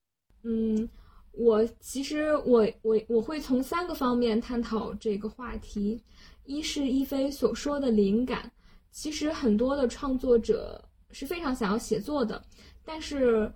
[0.43, 0.87] 嗯，
[1.33, 6.01] 我其实我我我会从三个方面探讨这个话题。
[6.45, 8.49] 一是一菲所说的灵感，
[8.91, 12.41] 其实很多的创作者是非常想要写作的，
[12.83, 13.51] 但是，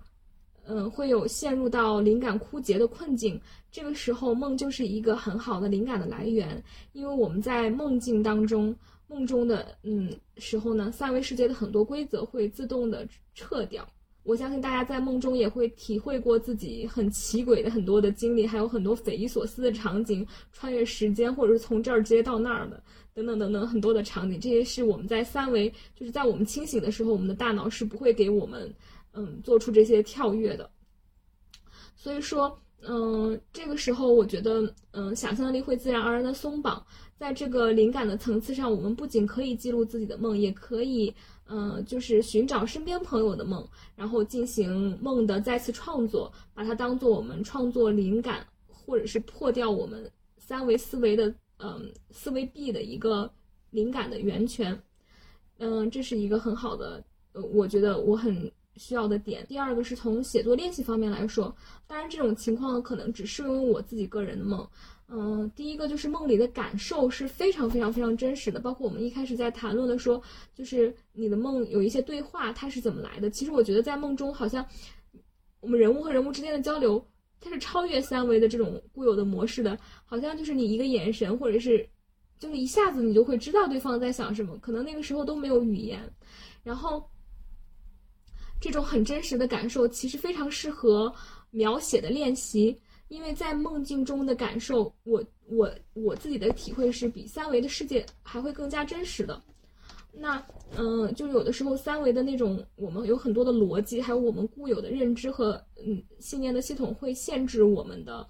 [0.64, 3.40] 嗯，会有陷入到灵感枯竭的困境。
[3.70, 6.62] 这个时候，梦就是一个很好的灵感的来源，
[6.92, 8.74] 因为我们在梦境当中，
[9.08, 13.86] 梦中的嗯时候呢，三维世界的很多规则会自动的撤掉。
[14.24, 22.80] 我相信大家在梦中也会体会过自己很奇诡的很多的经历，还有很多匪夷所思的场景，穿越时间，或者是从这儿直接到那儿的，
[23.14, 24.40] 等等等等很多的场景。
[24.40, 28.72] 这些是我们在三维，就是在我们清醒的时候，我们的大脑是不会给我们，
[29.12, 30.68] 嗯，做出这些跳跃的。
[31.94, 36.84] 所以说，嗯，这个时候我觉得，嗯，想象力会自然而然的松绑。
[37.16, 41.14] 在这个灵感的层次上，我们不仅可以记录自己的梦，也可以。
[41.54, 53.32] 嗯，就是寻找身边朋友的梦，然后进行梦的再次创作，把它当做我们创作灵感，或者是破掉我们三维思维的嗯思维壁的一个
[53.70, 54.78] 灵感的源泉。
[55.58, 57.02] 嗯，这是一个很好的，
[57.32, 59.46] 呃，我觉得我很需要的点。
[59.46, 61.54] 第二个是从写作练习方面来说，
[61.86, 64.66] 当然这种情况可能只适用于我自己个人的梦。
[65.14, 70.20] 嗯，第一个就是梦里的感受是非常非常非常真实的，包括我们一开始在谈论的说，
[70.54, 73.28] 就是你的梦有一些对话，它是怎么来的？
[73.30, 74.66] 其实我觉得在梦中，好像
[75.60, 77.04] 我们人物和人物之间的交流，
[77.42, 81.86] 它是超越三维的这种固有的模式的，好像就是你一个眼神，或者是
[82.38, 86.00] 就是一下子你就会知道对方在想什么，可能那个时候都没有语言，
[86.62, 87.04] 然后
[88.60, 91.12] 这种很真实的感受，其实非常适合
[91.50, 92.80] 描写的练习。
[93.08, 99.38] 因为在梦境中的感受，我我我自己的体会是比三维的世界还会更加真实的。
[100.12, 100.44] 那
[100.76, 105.52] 嗯，就有的时候三维的那种，我们有很多的逻辑，还有我们固有的认知和
[105.84, 108.26] 嗯信念的系统，会限制我们的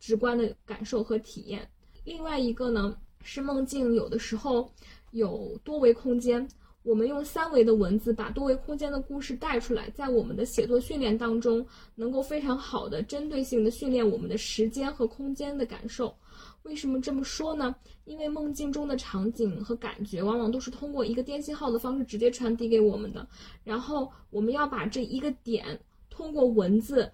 [0.00, 1.68] 直观的感受和体验。
[2.04, 4.72] 另外一个呢，是梦境有的时候
[5.12, 6.48] 有多维空间。
[6.84, 16.14] 我们用三维的文字把多维空间的故事带出来，在我们的写作训练当中，能够非常好的针对性的训练我们的时间和空间的感受。
[16.68, 17.74] 为什么这么说呢？
[18.04, 23.26] 因为梦境中的场景和感觉往往都是通过一个电信号的方式直接传递给我们的，
[23.64, 27.10] 然后我们要把这一个点通过文字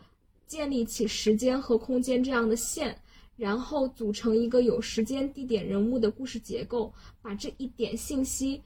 [0.46, 3.00] 建立起时间和空间这样的线，
[3.36, 6.92] 然后组成一个有时间、地点、人物的故事结构，
[7.22, 8.61] 把这一点信息。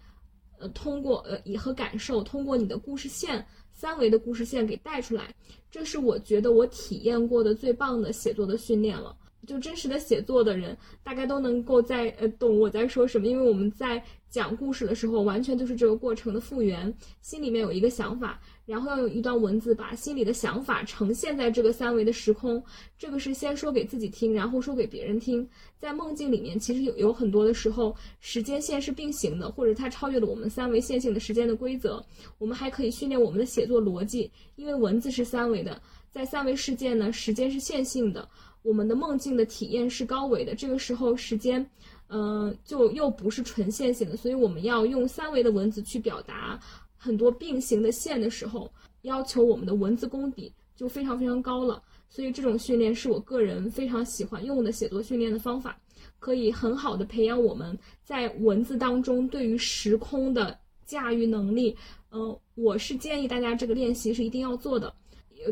[0.59, 5.33] 呃，通过呃，以和感受，通过你的故事线，三维的故事线给带出来，
[5.71, 9.17] 这是我觉得我体验过的最棒的写作的训练了。
[9.49, 18.39] 就真实的写作的人，大概都能够在呃懂我在说什么，因为我们在讲故事的时候，完全就是这个过程的复原，心里面有一个想法。
[18.67, 22.63] 然后要用一段文字把心里的想法呈现在这个三维的时空，
[22.99, 25.49] 这个是先说给自己听，然后说给别人听。
[25.79, 32.05] 在梦境里面，其实有有很多的时候，时间线是并行的，或者它超越了我们三维线性的时间的规则。
[32.37, 35.81] 我们还可以训练我们的写作逻辑，因为文字是三维的，
[36.11, 38.29] 在三维世界呢，时间是线性的，
[38.63, 40.55] 我们的梦境的体验是高维的。
[40.55, 41.65] 这个时候，时间，
[42.09, 46.59] 嗯，就又不是纯线性的，所以我们要用三维的文字去表达。
[46.97, 48.71] 很多并行的线的时候，
[49.03, 51.83] 要求我们的文字功底就非常非常高了。
[52.11, 55.79] 所以这种训练是我个人非常喜欢用的写作训练的方法，
[56.19, 61.77] 可以很好的培养我们在文字当中对于时空的驾驭能力。
[62.11, 64.93] 嗯，我是建议大家这个练习是一定要做的。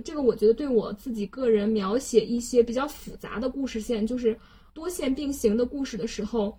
[0.00, 4.36] 这个我觉得对我自己个人描写一些比较复杂的故事线，就是
[4.72, 6.56] 多线并行的故事的时候。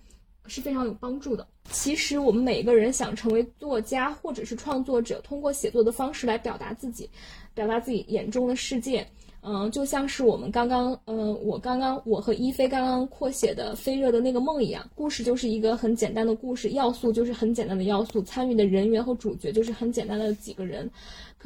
[0.49, 1.45] 是非常有帮助的。
[1.71, 7.09] 其实我们每个人想成为作家或者是创作者，通过写作的方式来表达自己，
[7.53, 9.05] 表达自己眼中的世界。
[9.41, 20.89] 嗯，就像是我们刚刚，嗯，我刚刚我和一菲刚刚扩写的《飞热的那个梦》一样，故事就是一个很简单的故事，要素就是很简单的要素，参与的人员和主角就是很简单的几个人。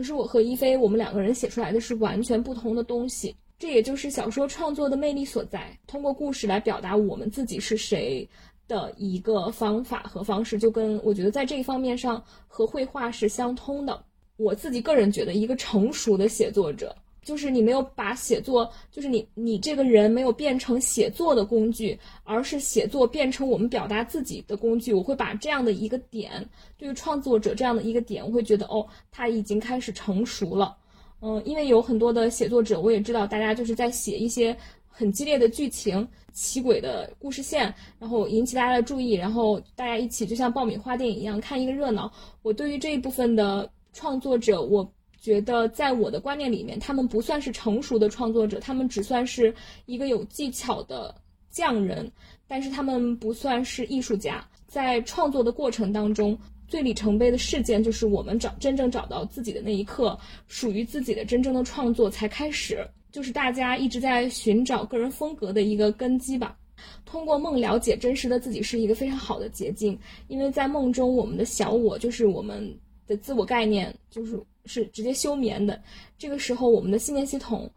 [0.02, 3.36] 可是我和一菲，我们两个人写出来的是完全不同的东西。
[3.60, 8.28] 这也就是小说创作的魅力所在，通过故事来表达我们自己是谁。
[8.68, 14.04] 的一个方法和方式，就跟我觉得在这一方面上和绘画是相通的。
[14.38, 24.94] 我自己个人觉得，一个成熟的写作者，就是你没有把写作，就是你你这个人没有变成写作的工具，而是写作变成我们表达自己的工具。
[24.94, 26.48] 我会把这样的一个点，
[26.78, 30.76] 对于创作者这样的一个点，我会觉得哦，他已经开始成熟了。
[31.22, 34.56] 嗯，因为有很多的写作者，我也知道大家就是在写一些。
[34.94, 42.12] 很激烈的剧情、奇诡的故事线，然后引起大家的注意，然后大家一起就像爆米花电影一样看一个热闹。
[42.42, 44.88] 我对于这一部分的创作者，我
[45.22, 49.54] 觉得在我的观念里面，他们不算是成熟的创作者，他们只算是
[49.86, 51.16] 一个有技巧的
[51.52, 52.12] 匠人，
[52.48, 54.44] 但是他们不算是艺术家。
[54.68, 60.18] 在创作的过程当中，最里程碑的事件就是我们找真正找到自己的那一刻，
[60.48, 62.86] 属于自己的真正的创作才开始。
[63.12, 66.58] 就是大家一直在寻找个人风格的一个根基吧。
[67.06, 70.00] 通过梦了解真实的自己是一个非常好的捷径，
[70.30, 75.82] 因为在梦中，我们的小我就是我们的自我概念，就是是直接休眠的。
[76.18, 77.70] 这个时候，我们的信念系统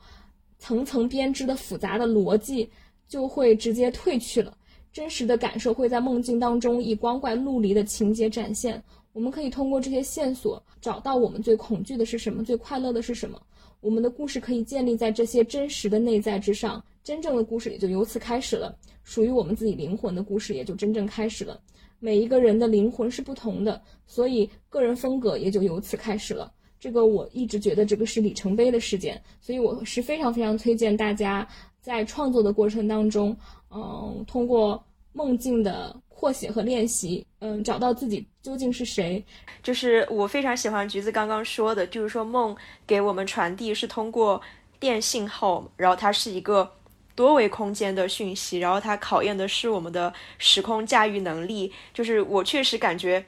[0.59, 2.69] 层层编织的复杂的逻辑
[3.09, 4.57] 就会直接褪去了。
[4.93, 8.83] 真实的感受会在梦境当中以光怪陆离的情节展现。
[9.13, 13.41] 我们可以通过这些线索找到我们最恐惧的是什么，最快乐的是什么。
[13.81, 18.77] 我们的故事可以建立在这些真实的内在之上，真正的故事也就由此开始了。
[19.03, 21.61] 属于我们自己灵魂的故事也就真正开始了。
[22.01, 26.53] 每一个人的灵魂是不同的，所以个人风格也就由此开始了。
[26.85, 31.49] 这个我一直觉得这个是里程碑的事件，所以我是非常非常推荐大家
[31.81, 33.35] 在创作的过程当中。
[33.71, 39.25] 嗯，通过梦境的扩写和练习，嗯，找到自己究竟是谁。
[39.63, 42.55] 就是我非常喜欢橘子刚刚说的，就是说梦
[42.87, 44.39] 给我们传递是通过
[44.79, 46.71] 电信号，然后它是一个
[47.15, 51.73] 多维空间的讯息，然后它考验的是我们的时空驾驭能力。
[51.95, 53.25] 就是我确实感觉，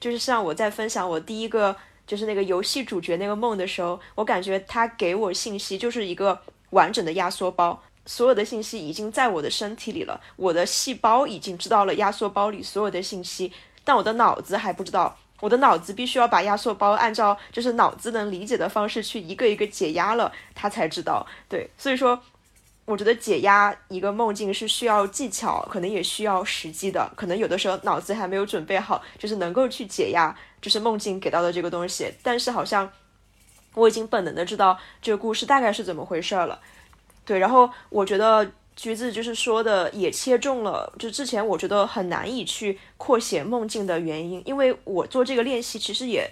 [0.00, 1.76] 就是像我在分享我第一个
[2.06, 6.40] 就是那个游戏主角那个梦的时候，我感觉他给我信息就是一个
[6.70, 7.82] 完整的压缩包。
[8.08, 13.52] 所有的信息已经在我的身体里了，我的细胞已经知道了压缩包里所有的信息，
[13.82, 15.18] 但我的脑子还不知道。
[15.40, 21.26] 我的脑子必须要把压缩包按照就是脑子能理解的方式去一个一个解压了，他才知道。
[21.48, 22.18] 对，所以说，
[22.86, 27.10] 我觉得解压一个梦境是需要技巧，可能也需要时机的。
[27.16, 30.34] 可能有的时候脑子还没有准备好，就是能够去解压，
[30.66, 32.12] 就是梦境给到的这个东西。
[32.24, 32.90] 但是好像
[33.74, 36.58] 我已经本能的知道这个故事大概是怎么回事了。
[37.24, 46.28] 对，然后我觉得橘子就是说的也切中了，就之前我觉得很难以去扩写梦境的原因，因为我做这个练习其实也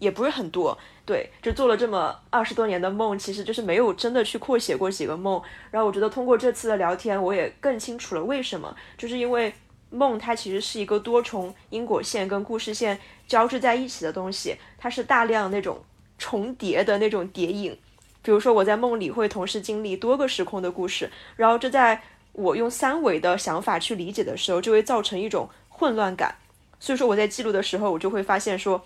[0.00, 5.40] 也不是很多，对，就做了这么二十多年的梦，其实就是没有真的去扩写过几个梦。
[5.70, 9.54] 然后我觉得通过这次的聊天，我也更清楚了为什么，就是因为
[9.90, 15.82] 梦它其实是一个多重因果线跟故事线交织在一起的东西，它是大量那种
[16.18, 17.76] 重叠的那种叠影。
[18.22, 26.34] 比如说，我在梦里会同时经历多个时空的故事，然后这在我用三维的想法去理解的时候，就会造成一种混乱感。
[26.80, 28.84] 所以说，我在记录的时候，我就会发现说，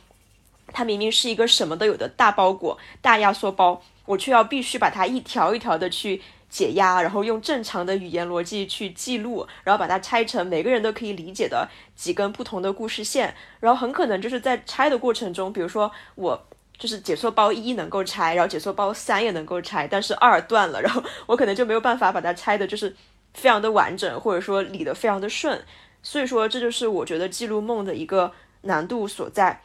[0.68, 6.20] 它明明是一个什么都有的大包裹、大压缩包，我却要必须把它一条一条的去
[6.51, 16.46] 解压，然后用正常的语言逻辑去记录，然后把它拆成每个人都可以理解的几根不同的故事线，然后很可能就是在拆的过程中，比如说我。
[16.80, 22.96] 就是解错包一能够拆，然后解错包三也能够拆，但是二断了， 然后我可能就没有办法把它拆的，就是
[23.34, 25.62] 非常的完整，或者说理得非常的顺。
[26.03, 28.32] 所以说，这就是我觉得记录梦的一个
[28.62, 29.61] 难度所在。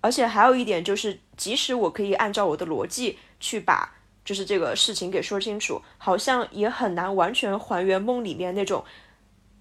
[0.00, 8.84] 而且还有一点就是，即使我可以按照我的逻辑去把就是这个事情给说清楚，好像也很难完全还原梦里面那种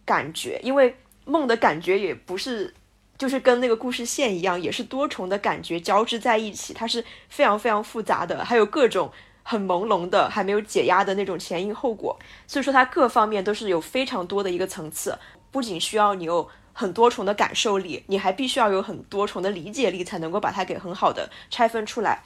[0.06, 0.96] 感觉，因为
[1.26, 2.74] 梦的感觉也不是。
[3.18, 9.12] 就是跟那个故事线一样，也是多重的感觉交织在一起，它是非常非常复杂的，还有各种
[9.44, 12.18] 很朦胧的、还没有解压的那种前因后果。
[12.48, 15.16] 所以说，它各方面都是有非常多的一个层次，
[15.52, 22.24] 不仅需要你有很多重的感受力，你还必须要有很多重的理解力，才能够把它给很好的拆分出来。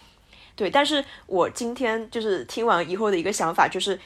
[0.56, 4.00] 对，但是我今天就是听完以后的一个想法，就是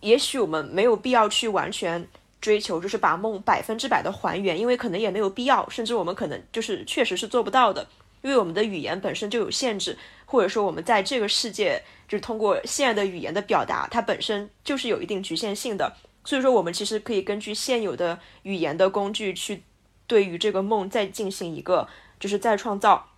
[0.00, 2.06] 也许我们没有必要去完全。
[2.40, 7.88] 追求就是把梦百分之百的还原，因为可能也没有必要，甚至我们可能就是确实是做不到的，
[8.20, 9.96] 因为我们的语言本身就有限制，
[10.26, 19.62] 或者说我们在这个世界就是通过现在的语言的表达，它本身就是有一定局限性的，所以说我们其实可以根据现有的语言的工具去
[20.06, 21.88] 对于这个梦再进行一个
[22.20, 23.08] 就是再创造，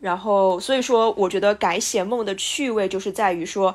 [0.00, 3.74] 然后所以说我觉得改写梦的趣味就是在于说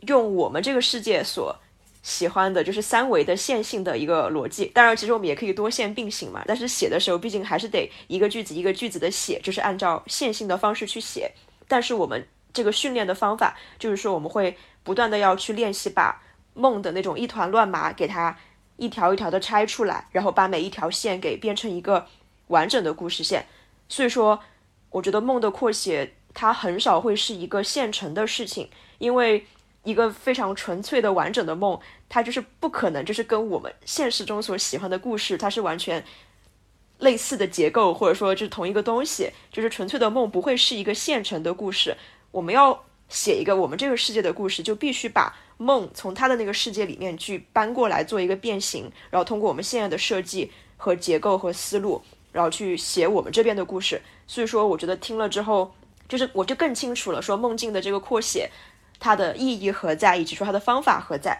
[0.00, 1.56] 用我们这个世界所。
[2.02, 6.40] 喜欢的就是三维的线性的一个逻辑，当然，其实我们也可以多线并行嘛。
[6.46, 11.32] 但是写的时候，毕竟还是得一个句子一个句子的写，就是按照线性的方式去写。
[11.66, 16.22] 但是我们这个训练的方法，就是说我们会不断的要去练习，把
[16.54, 18.38] 梦的那种一团乱麻给它
[18.76, 22.06] 一条一条的拆出来，然后把每一条线给变成一个
[22.46, 23.44] 完整的故事线。
[23.88, 24.40] 所以说，
[24.96, 28.68] 我觉得梦的扩写它很少会是一个现成的事情，
[28.98, 29.46] 因为。
[29.86, 31.78] 一个非常纯粹的完整的梦，
[32.08, 36.04] 它就是不可能就是跟我们现实中所喜欢的故事，它是完全
[36.98, 39.30] 类似的结构，或者说就是同一个东西。
[39.52, 41.96] 就是纯粹的梦不会是一个现成的故事。
[42.32, 52.02] 我们要写一个我们这个世界的故事，就必须把梦从他的那个世界里面去搬过来做一个变形，然后通过我们现在的设计和结构和思路，
[52.36, 54.00] 然后去写我们这边的故事。
[54.26, 55.74] 所以说，我觉得听了之后，
[56.06, 58.50] 就是我就更清楚了，说梦境的这个扩写。
[58.98, 61.38] 它的意义何在，以及说它的方法何在？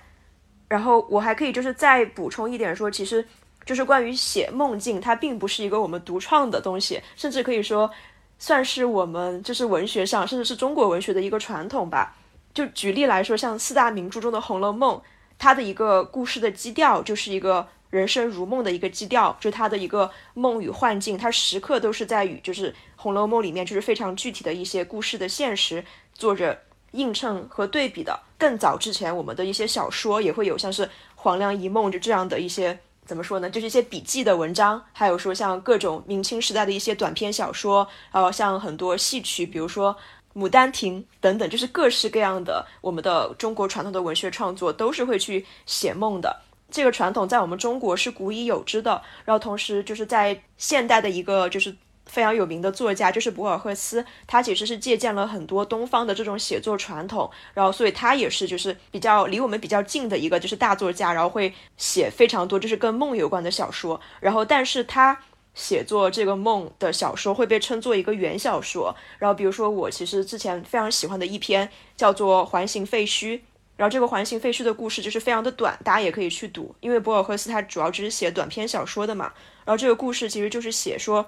[0.69, 3.27] 然后我还可以就是再补充一点说，其实
[3.65, 7.91] 就是关于写梦境，它并不是一个我们独创的东西，甚至可以说
[8.39, 12.15] 算是我们就是文学上，甚至是中国文学的一个传统吧。
[12.53, 14.99] 就举例来说，像四大名著中的《红楼梦》，
[15.39, 25.85] 它的一个故事的基调就是一个人生如梦的一个基调，就它的一个梦与幻境，它时刻都是在与就是《红楼梦》里面就是非常具体的一些故事的现实
[26.15, 26.63] 做着。
[26.93, 33.51] 映衬和对比的，更早之前，我们的一些小说也会有像是《黄粱一梦》就这样的一些，怎么说呢？
[33.51, 39.95] 就是一些笔记的文章，还有说像各种明清时代的一些短篇小说，还有像很多戏曲，比如说
[40.41, 46.45] 《牡丹亭》等等，就是各式各样的我们的中国传统的文学创作都是会去写梦的。
[46.71, 49.03] 这个传统在我们中国是古已有之的。
[49.25, 51.77] 然后同时就是在现代的一个就是。
[52.09, 65.19] 非常有名的作家就是博尔赫斯，他其实是借鉴了很多东方的这种写作传统，然后所以他也是就是比较离我们比较近的一个就是大作家，然后会写非常多就是跟梦有关的小说，然后但是他
[65.53, 73.39] 写作这个梦的小说会被称作一个原小说，然后比如说我其实之前非常喜欢的一篇叫做《环形废墟》，
[73.77, 79.33] 然后这个环形废墟的故事就是非常的短，大家也可以去读，因为博尔赫斯他主要只是写短篇小说的嘛，
[79.65, 81.27] 然后这个故事其实就是写说。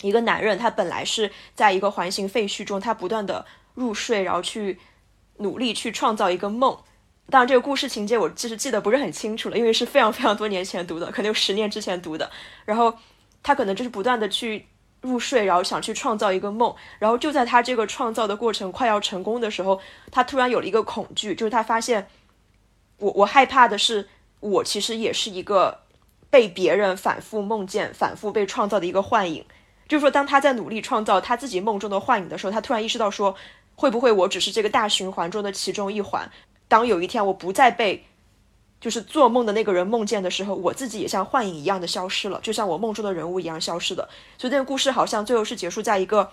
[0.00, 4.76] 一个男人，他本来是在一个环形废墟中，他不断的入睡，然后去
[5.36, 6.76] 努力去创造一个梦。
[7.30, 12.28] 当然，这个故事情节我其实记得不是很清楚了，因为是非常非常多年前读的，可能有十年之前读的。
[12.64, 12.92] 然后
[13.44, 14.66] 他可能就是不断的去
[15.02, 16.74] 入睡，然后想去创造一个梦。
[16.98, 19.78] 然后就在他这个创造的过程快要成功的时候，
[20.10, 22.08] 他突然有了一个恐惧，就是他发现，
[22.96, 24.08] 我我害怕的是，
[24.40, 25.80] 我其实也是一个
[26.30, 29.44] 被别人反复梦见、反复被创造的一个幻影。
[29.88, 33.34] 就是说，当他在努力创造他自己梦中的幻影的时候，他突然意识到说，
[33.74, 36.30] 会不会我只是这个大循环中的其中一环？
[36.68, 38.02] 当有一天我不再被
[38.82, 44.08] 就是做梦的那个人梦见的时候，我自己也像幻影一样的消失了，就像我梦中的人物一样消失的。
[44.36, 46.28] 所以这个故事好像最后是结束在一个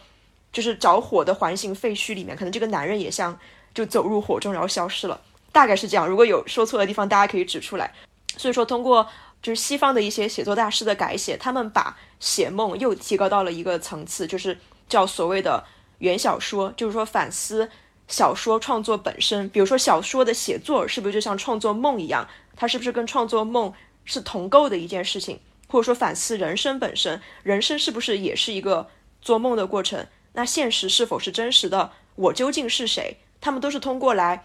[0.52, 3.38] 就是着火的环形废墟里面，可能这个男人也像
[3.72, 5.22] 就走入火中然后消失了，
[5.52, 6.08] 大概是这样。
[6.08, 7.94] 如果有说错的地方，大家可以指出来。
[8.36, 9.08] 所以说，通过
[9.44, 15.64] 就是西方的一些写作大师的改写，他们把写梦又提高到了一个层次，就是叫所谓的
[16.00, 17.70] 原小说，就是说反思
[18.10, 19.48] 小说创作本身。
[19.48, 25.40] 比如说小说的写作是不是就像创作梦一样，它是不是跟创作梦是同构的一件事情？
[25.70, 28.90] 或者说反思人生本身，人生是不是也是一个
[29.22, 30.06] 做梦的过程？
[30.34, 31.92] 那现实是否是真实的？
[32.16, 33.18] 我究竟是谁？
[33.40, 34.44] 他们都是通过来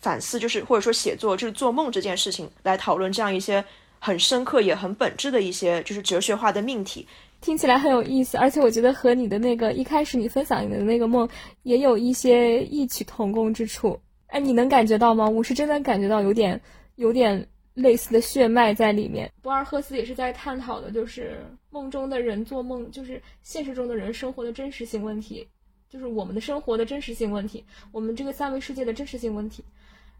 [0.00, 3.64] 反思，就是或者说写作，就是做梦这件事情来讨论这样一些。
[4.00, 7.08] 很深刻也很本质的一些就是哲学化的命题，
[7.40, 11.28] 听起来很有意思，而且我觉得和你的那个一开始你分享你的那个梦
[11.62, 14.00] 也有一些异曲同工之处。
[14.26, 15.28] 哎，你能感觉到吗？
[15.28, 16.60] 我是真的感觉到有点
[16.96, 19.30] 有点类似的血脉在里面。
[19.40, 25.48] 博尔赫斯也是在探讨的，就是梦中的人做梦，就是现实中的人生活的真实性问题，
[25.88, 29.64] 就是我们的生活的真实性问题，我们这个三维世界的真实性问题。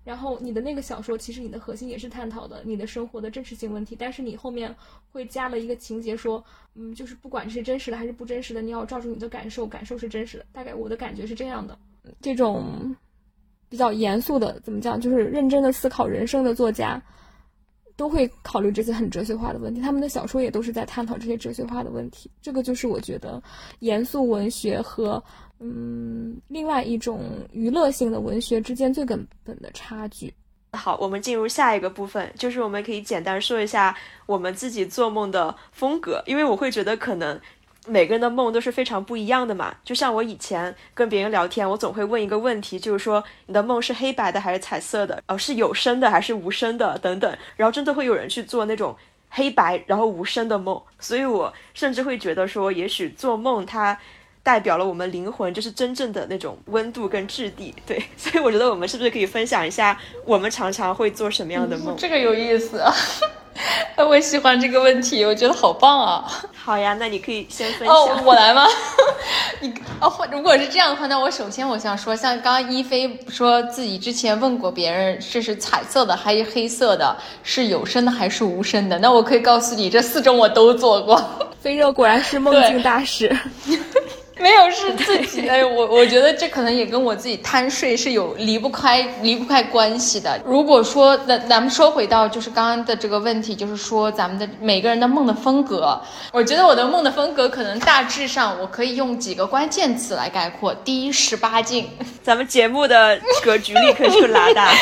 [0.08, 4.74] 然后你的那个小说，其实你的核心也是探讨的你的生活的真实性问题，但是你后面
[5.12, 6.42] 会加了一个情节，说，
[6.74, 10.46] 嗯，就是不管是真实的还是不真实的，你要照住你的感受，感受是真实的。
[10.50, 11.78] 大概我的感觉是这样的。
[12.22, 12.96] 这种
[13.68, 16.98] 比较严肃的，怎么讲，就是认真的思考人生的作家，
[17.98, 19.82] 都会考虑这些很哲学化的问题。
[19.82, 22.30] 他们的小说也都是在探讨这些哲学化的问题。
[22.40, 23.42] 这个就是我觉得
[23.80, 25.22] 严肃文学和。
[25.60, 27.20] 嗯，另外一种
[27.50, 30.32] 娱乐性的文学之间最根本的差距。
[30.70, 33.92] 好，我们进入下一个部分，就是我们可以简单说一下
[34.26, 37.36] 我们自己做梦的风格，因为我会觉得可能
[37.88, 39.74] 每个人的梦都是非常不一样的嘛。
[39.82, 45.22] 就像我以前跟别人聊天，我总会问一个问题，就是说你的梦是黑白的还是彩色的？
[45.26, 46.98] 哦，是有声的还是无声的？
[46.98, 47.36] 等等。
[47.56, 48.96] 然后真的会有人去做那种
[49.30, 53.98] 黑白然后无声的梦，所以我甚至会觉得说，也许做梦它。
[54.48, 61.94] 代表了我们灵魂，就是真正的那种温度跟质地，对， 所以我觉得我们是不是可以分享一下，我们常常会做什么样的梦？
[61.98, 62.82] 这个有意思，
[63.98, 66.24] 我喜欢这个问题，我觉得好棒啊！
[66.54, 67.94] 好呀，那你可以先分享。
[67.94, 68.66] 哦，我来吗？
[69.60, 69.70] 你
[70.00, 78.98] 哦，如果是这样的话，那我首先我想说，像刚刚一菲说自己之前问过别人，这是彩色的还是黑色的，是有声的还是无声的？
[79.00, 81.22] 那我可以告诉你，这四种我都做过。
[81.60, 83.36] 飞热果然是梦境大师。
[84.40, 90.40] 没有是自己，哎，我我觉得这可能也跟我自己贪睡是有离不开离不开关系的。
[90.44, 96.00] 如果说那咱们说回到就是刚刚的这个问题，就是说咱们的每个人的梦的风格，
[96.32, 101.88] 我觉得我的梦的风格可能大致上我可以用几个关键词来概括：第一，十八禁，
[102.22, 104.72] 咱们节目的格局立刻就拉大，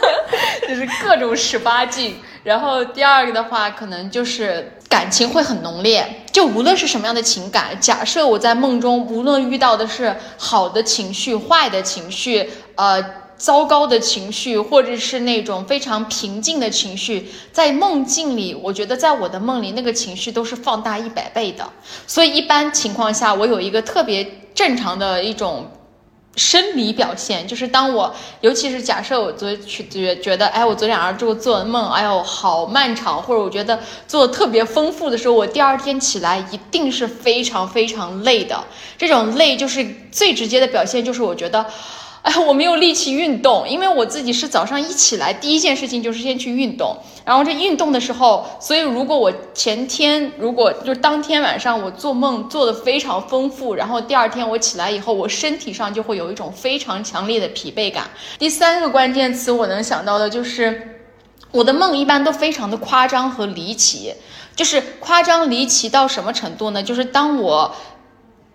[0.68, 2.16] 就是各种十八禁。
[2.44, 13.00] 然后第二个的话，可能就是感情会很浓烈，就无论是什么样的情感，假设我在梦中，无论遇到的是好的情绪、坏的情绪，呃，
[13.36, 21.68] 糟糕的情绪，或者是那种非常平静的情绪，在梦境里，我觉得在我的梦里，那个情绪都是放大一百倍的。
[22.06, 25.70] 所以一般情况下，我有一个特别正常的一种。
[26.36, 33.78] 生理表现就是当我，尤其是假设我昨去觉觉得，哎，我昨天晚上做做的梦，哎呦，好漫长，或者我觉得
[34.08, 38.64] 做的特别丰富的时候，我第二天起来一定是非常非常累的。
[38.96, 41.66] 这种累就是最直接的表现，就是我觉得。
[42.22, 58.08] 哎， 我没有力气运动，因为我自己是早上一起来第一件事情就是先去运动，然后这运动的时候，所以如果我前天如果就是当天晚上我做梦做的非常丰富，然后第二天我起来以后，我身体上就会有一种非常强烈的疲惫感。
[58.38, 61.00] 第三个关键词我能想到的就是，
[61.50, 64.14] 我的梦一般都非常的夸张和离奇，
[64.54, 66.80] 就是夸张离奇到什么程度呢？
[66.80, 67.74] 就是当我。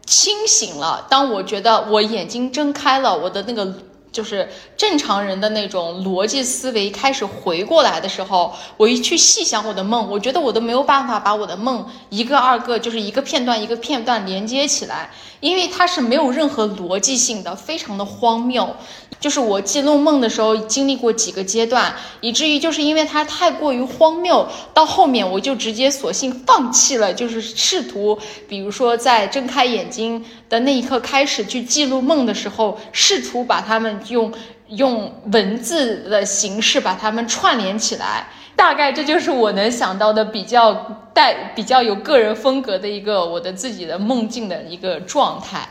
[0.08, 3.72] 清醒了，当我觉得我眼睛睁开了，我的那个
[4.18, 18.76] 就是正常人的那种逻辑思维开始回过来的时候，我一去细想我的梦，我觉得我都没有办法把我的梦一个二个就是一个片段一个片段连接起来，因为它是没有任何逻辑性的，非常的荒谬。
[19.20, 34.32] 就是我记录梦的时候经历过几个阶段，以至于就是因为它太过于荒谬，到后面我就直接索性放弃了，就是试图，比如说在睁开眼睛的那一刻开始去记录梦的时候，试图把它们用
[34.68, 38.28] 用文字的形式把它们串联起来。
[38.56, 40.74] 大概这就是我能想到的比较
[41.14, 45.68] 带比较有个人风格的一个我的自己的梦境的一个状态。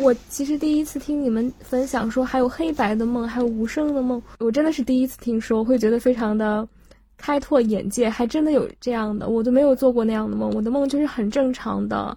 [0.00, 6.66] 我其实第一次听你们分享说还有黑白的梦，还有无声的梦，我真的是第一次听说，会觉得非常的
[7.16, 10.50] 开拓眼界，还真的有这样的，我都没有做过那样的梦。
[10.54, 12.14] 我的梦就是很正常的，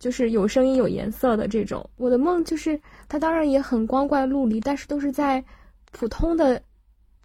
[0.00, 1.88] 就是有声音、有颜色的这种。
[1.96, 2.78] 我的梦就是
[3.08, 5.42] 它当然也很光怪陆离，但是都是在
[5.92, 6.60] 普通的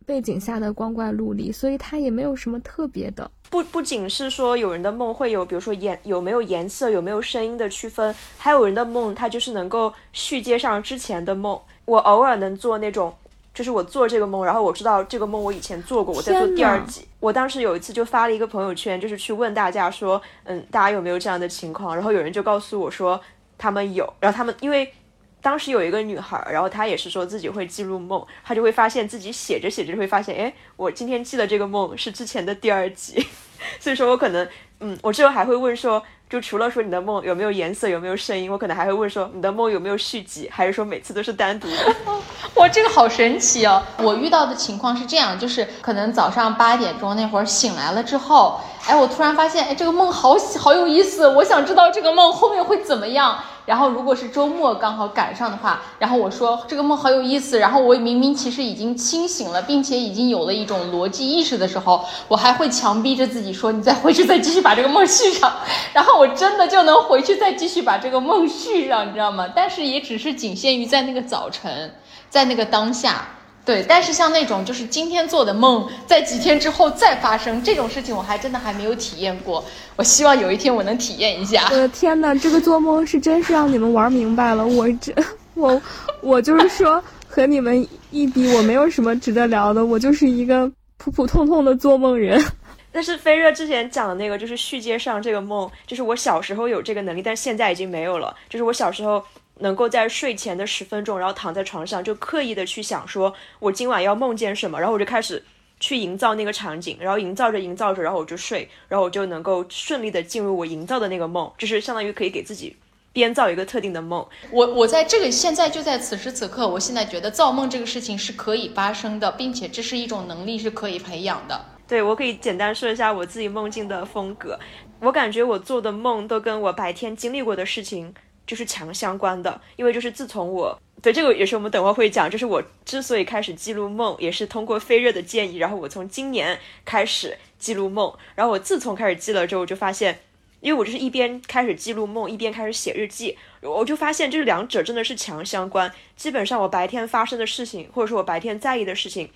[0.06, 3.30] 背景下的光怪陆离，所以它也没有什么特别的。
[3.50, 11.60] 不不仅是说有人的梦会有，比如说颜有没有颜色，有没有声音的区分，还有人的梦它就是能够续接上之前的梦。
[11.86, 13.14] 我偶尔能做那种，
[13.54, 17.06] 就是我做这个梦，然后我知道这个梦我以前做过，我在做第二集。
[17.20, 21.94] 我当时有一次就发了一个朋友圈，就是去问大家说，嗯，大家有没有这样的情况？
[21.94, 23.20] 然后有人就告诉我说
[23.58, 24.94] 他们有，然后他们因为。
[25.42, 33.26] 当时有一个女孩，然后她也是说自己会记录梦，她就会发现自己写着写着就会发现，哎，我今天记的这个梦是之前的第二集，
[33.80, 34.48] 所以说我可能，
[34.80, 41.96] 嗯，我之后还会问说，就除了说你的梦有没有颜色，有没有声音，我可能还会问说你的梦有没有续集，还是说每次都是单独的？
[42.56, 43.82] 哇，这个好神奇哦！
[43.98, 53.38] 我遇到的情况是这样，就是可能早上八点钟那会儿醒来了之后，哎，我突然发现，哎，这个梦好好有意思，我想知道这个梦后面会怎么样。
[53.64, 57.60] 然后，如果是周末刚好赶上的话，然后我说这个梦好有意思。
[57.60, 65.54] 然后我明明其实已经清醒了，并且已经有了一种逻辑意识的时候，我还会强逼着自己说：“你再回去，再继续把这个梦续上。
[65.94, 69.48] ”然后我真的就能回去再继续把这个梦续上，你知道吗？
[69.56, 71.94] 但是也只是仅限于在那个早晨，
[72.30, 73.28] 在那个当下。
[73.64, 79.64] 对，但是像那种就是今天做的梦，在几天之后再发生这种事情，我还真的还没有体验过。
[79.96, 81.68] 我希望有一天我能体验一下。
[81.70, 84.66] 我 的天哪，这个做梦是真是让你们玩明白了。
[84.66, 85.14] 我这
[85.54, 85.80] 我
[86.22, 92.44] 我就是说和你们一比，我没有什么值得聊的，我就是一个普普通通的做梦人。
[92.92, 98.36] 但是飞热之前讲的那个就是续接上这个梦，就是我小时候有这个能力，但现在已经没有了。
[98.50, 99.24] 就是我小时候。
[99.62, 105.44] 能够在睡前的十分钟，然后躺在床上，就刻意的去想，说我今晚要梦见什么，然后我就开始
[105.80, 112.76] 去营造那个场景，然后营造着营造着，然后我就睡，然后我就能够顺利的进入我营造的那个梦，就是相当于可以给自己
[113.14, 114.26] 编造一个特定的梦。
[114.52, 121.66] 我我在这个现在就在此时此刻，我现在觉得造梦这个事情是可以发生的，并且这是一种能力是可以培养的。
[121.88, 124.58] 对我可以简单说一下我自己梦境的风格，
[125.02, 128.14] 我感觉我做的梦都跟我白天经历过的事情。
[128.52, 140.20] 就是强相关的，因为就是自从我对这个也是我们等会会讲，就是我之所以开始记录梦，也是通过飞热的建议，然后我从今年开始记录梦，然后我自从开始记了之后，我就发现，
[140.60, 145.90] 因为我就是一边开始记录梦，一边开始写日记，我就发现这两者真的是强相关。
[146.18, 149.30] 基本上我白天发生的事情，或者说我白天在意的事情，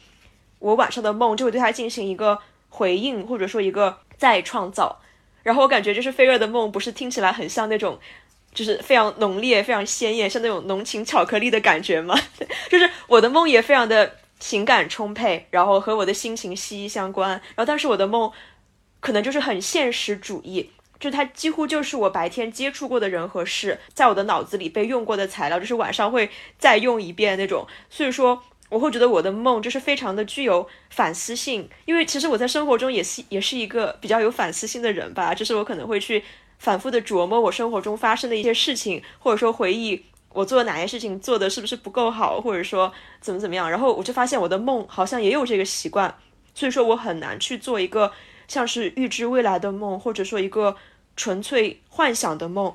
[0.60, 2.38] 我晚上的梦就会对它进行一个
[2.68, 5.00] 回应，或者说一个再创造。
[5.44, 7.98] 然后我感觉就是飞热的梦，不是听起来很像那种。
[8.56, 12.20] 就是非常浓烈、非常鲜艳，像那种浓情巧克力的感觉嘛。
[12.72, 17.30] 就是我的梦也非常的情感充沛，然后和我的心情息息相关。
[17.30, 18.32] 然后，但是我的梦
[19.02, 27.68] 可能就是很现实主义，就它几乎就是我白天接触过的人和事，在我的脑子里被用过的材料，就是晚上会再用一遍那种。
[27.90, 36.24] 所以说，我会觉得我的梦就是非常的具有反思性，因为其实我在生活中也是也是一个比较有反思性的人吧，就是我可能会去。
[36.66, 40.04] 反复的琢磨我生活中发生的一些事情，或者说回忆
[40.34, 42.92] 我做哪些事情做的是不是不够好，或者说
[43.22, 46.18] 怎么怎么样，然后我就发现我的梦好像也有这个习惯，
[46.56, 48.12] 所以说我很难去做一个
[48.48, 50.76] 像是预知未来的梦，或者说一个
[51.16, 52.74] 纯粹幻想的梦，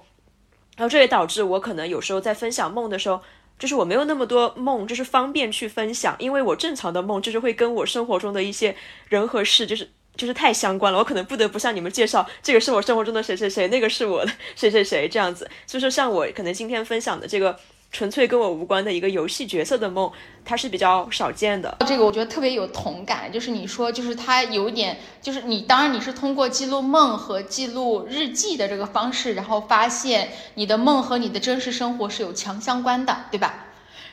[0.76, 3.20] 然后这也导致我可能有时候在分享梦的时候，
[3.58, 8.76] 就是我没有那么多梦，就是方便去分享，因为我正常的梦就是会跟我生活中的一些
[9.08, 9.90] 人和事就是。
[10.20, 15.48] 就是太相关了，我可能不得不向你们介绍，这个是我生活中的谁谁谁，那个是我的谁谁谁，这样子。
[15.66, 17.58] 所以说，像我可能今天分享的这个
[17.90, 20.12] 纯粹跟我无关的一个游戏角色的梦，
[20.44, 21.74] 它是比较少见的。
[21.86, 33.68] 这个我觉得特别有同感，就是你说，就是它有点，就是你当然你是通过记录梦和记录日记的这个方式，然后发现你的梦和你的真实生活是有强相关的，对吧？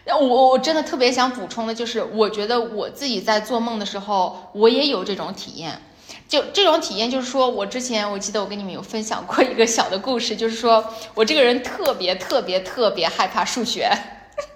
[0.05, 5.81] 那我我真的特别想补充的就是，我觉得我自己在做梦的时候，我也有这种体验。
[6.27, 13.89] 就这种体验，就是说我之前我记得我跟你们有分享过一个小的故事，就是说我这个人特别特别特别害怕数学，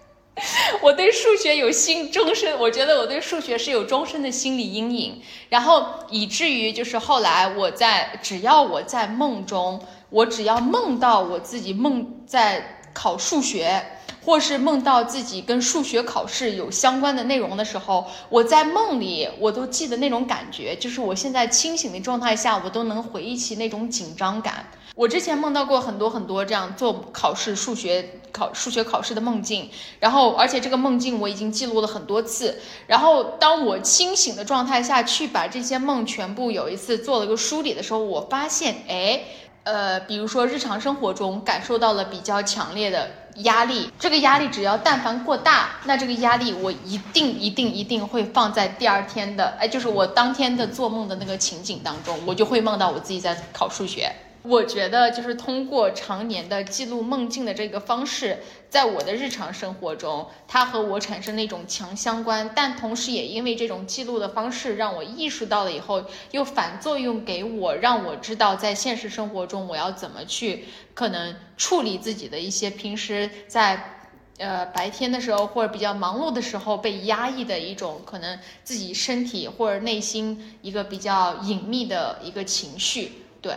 [0.82, 13.82] 我对数学有心终身，我觉得我对数学是有终身的心理阴影，然后以至于就是后来我在只要我在梦中，我只要梦到我自己梦在考数学。
[14.24, 24.66] 或是梦到自己跟数学考试有相关的内容的时候，我在梦里我都记得那种感觉，就是我现在清醒的状态下，我都能回忆起那种紧张感。
[24.94, 29.70] 我之前梦到过很多很多这样做考试、数学考数学考试的梦境，
[30.00, 32.60] 然后而且这个梦境我已经记录了很多次。
[32.88, 39.22] 然后当我清醒的状态下去把这些梦全部有一次做了个梳理的时候，我发现，哎。
[39.64, 54.12] 呃，比如说日常生活中感受到了比较强烈的压力，这个压力只要但凡过大，那这个压力我一定一定一定会放在第二天的，哎，就是我当天的做梦的那个情景当中，我就会梦到我自己在考数学。
[54.44, 58.40] 我觉得就是通过常年的记录梦境的这个方式，
[58.70, 70.66] 在我的日常生活中，它和我产生了一种强相关，但同时也因为这种记录的方式，让我意识到了以后，又反作用给我，让我知道在现实生活中我要怎么去
[70.96, 74.08] 可能处理自己的一些平时在
[74.40, 83.54] 呃白天的时候或者比较忙碌的时候被压抑的一种可能自己身体或者内心一个比较隐秘的一个情绪，对。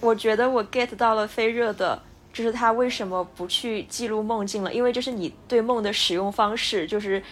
[0.00, 2.00] 我觉得我 get 到了飞热的，
[2.32, 4.72] 就是他为什么不去记录梦境了？
[4.72, 7.22] 因为就是你对梦的使用方式，就是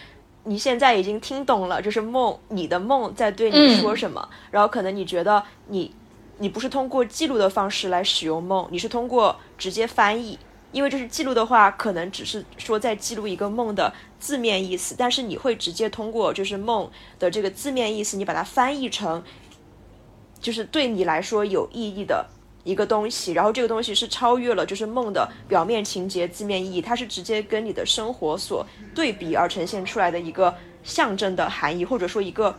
[0.43, 4.29] 你现在已经听懂了，就是梦，你的梦在对你说什么。
[4.51, 5.93] 然后可能你觉得你，
[6.37, 10.37] 你不是通过记录的方式来使用梦，你是通过直接翻译。
[10.71, 19.23] 因为就是记录的话，可能只是说在记录一个梦的字面意思，但是你会直接通过就是梦的这个字面意思，你把它翻译成，
[20.39, 22.27] 就是对你来说有意义的。
[22.63, 30.53] 一个东西，然后这个东西是超越了就是梦的表面情节、字面意义，它是直接跟你的生活所对比而呈现出来的一个
[30.83, 32.53] 象征的含义，或者说一个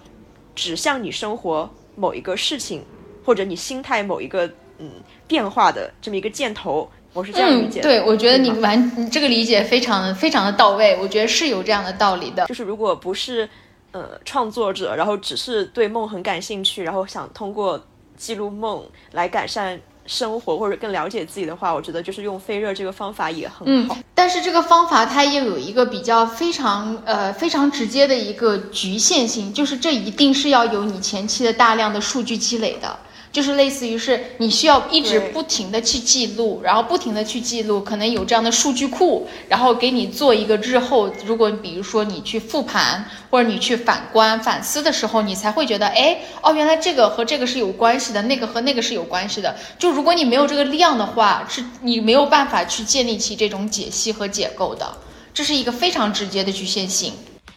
[0.54, 2.82] 指向你生活某一个事情
[3.24, 4.46] 或者你心态某一个
[4.78, 4.90] 嗯
[5.26, 6.90] 变化的这么一个箭头。
[7.12, 7.80] 我是这样理解。
[7.80, 12.46] 对，我觉得你完你这个理解非常非常的到位，我觉得是有这样的道理的。
[12.46, 13.48] 就是如果不是
[13.90, 17.84] 呃创作者，然后只是对梦很感兴趣，然后想通过
[18.20, 19.80] 记录梦来改善。
[20.06, 23.96] 生活或者更了解自己的话，我觉得就是用飞热这个方法也很好。
[24.12, 32.98] 但是这个方法它也有一个比较非常呃非常直接的一个局限性，就是这一定是要有你前期的大量的数据积累的。
[33.32, 49.56] 就是类似于是你需要一直不停的去记录，然后不停的去记录，可能有这样的数据库，然后给你做一个日后，如果比如说你去复盘或者你去反观反思的时候，你才会觉得，哎，哦，原来这个和这个是有关系的，那个和那个是有关系的。
[49.78, 54.98] 就如果你没有这个量的话，是你没有办法去建立起这种解析和解构的，
[55.32, 57.12] 这是一个非常直接的局限性。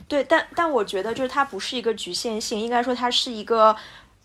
[0.07, 3.75] 对，但但我觉得就是它不是一个局限性，应该说它是一个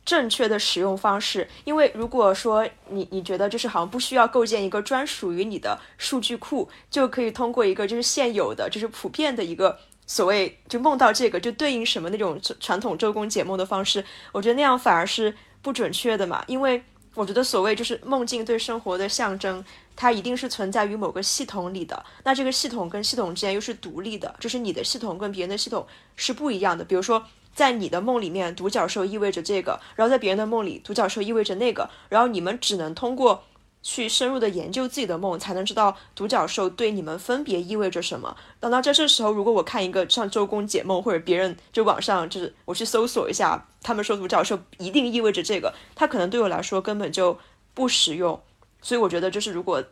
[0.08, 1.46] 正确的使用方式。
[1.64, 14.02] 因为如果说你你觉得就是好像不需要构建一个专属于你的数据库，就可以通过一个就是现有的就是普遍的一个所谓就梦到这个就对应什么那种传统周公解梦的方式，
[14.32, 16.42] 我觉得那样反而是不准确的嘛。
[16.46, 16.82] 因为
[17.14, 19.62] 我觉得所谓就是梦境对生活的象征，
[19.94, 22.02] 它一定是存在于某个系统里的。
[22.24, 25.86] 那这个系统跟系统之间又是独立的，就是你的系统跟别人的系统
[26.16, 26.82] 是不一样的。
[26.84, 27.22] 比如说，
[27.58, 33.42] 在你的梦里面，独角兽意味着这个，然后在别人的梦里，独角兽意味着那个，然后你们只能通过
[33.82, 38.36] 去深入的研究自己的梦，才能知道独角兽对你们分别意味着什么。
[38.60, 47.36] 等到这这时候，如果我看一个像周公解梦，或者别人就网上就是我去搜索一下，他们说独角兽一定意味着这个，它可能对我来说根本就
[47.74, 48.40] 不实用。
[48.80, 49.82] 所以我觉得，就是如果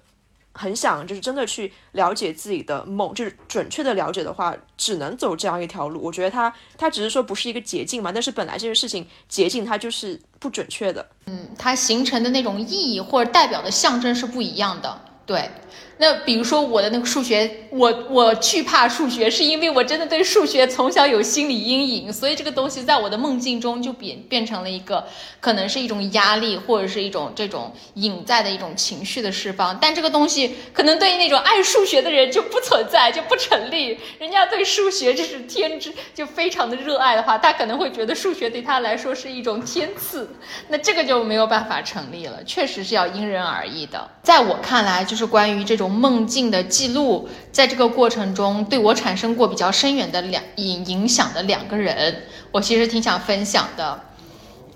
[0.56, 6.02] 很想就是真的去了解自己的梦，就是准确的了解的话，只能走这样一条路。
[6.02, 11.06] 我觉得它它只是说不是一个捷径嘛，但是本来这件事情捷径它就是不准确的。
[11.26, 15.00] 嗯它形成的那种意义或者代表的象征是不一样的。
[15.26, 15.50] 对，
[15.98, 25.06] 那比如说我的那个数学，我我惧怕数学，是因为我真的对数学从小有心理阴影，所以这个东西在我的梦境中就变变成了一个
[25.40, 29.78] 可能是一种压力，或者是一种这种隐在的一种情绪的释放。
[29.80, 33.98] 但这个东西可能对于那种爱数学的人就不存在，就不成立。
[34.18, 40.28] 人家对数学就是天之就非常的热爱的话，他可能会觉得数学对他来说是一种天赐，
[40.68, 42.44] 那这个就没有办法成立了。
[42.44, 44.06] 确实是要因人而异的。
[44.22, 54.00] 在我看来，就是关于这种梦境的记录，在这个过程中对我产生过比较深远的两影影响的两个人，我其实挺想分享的。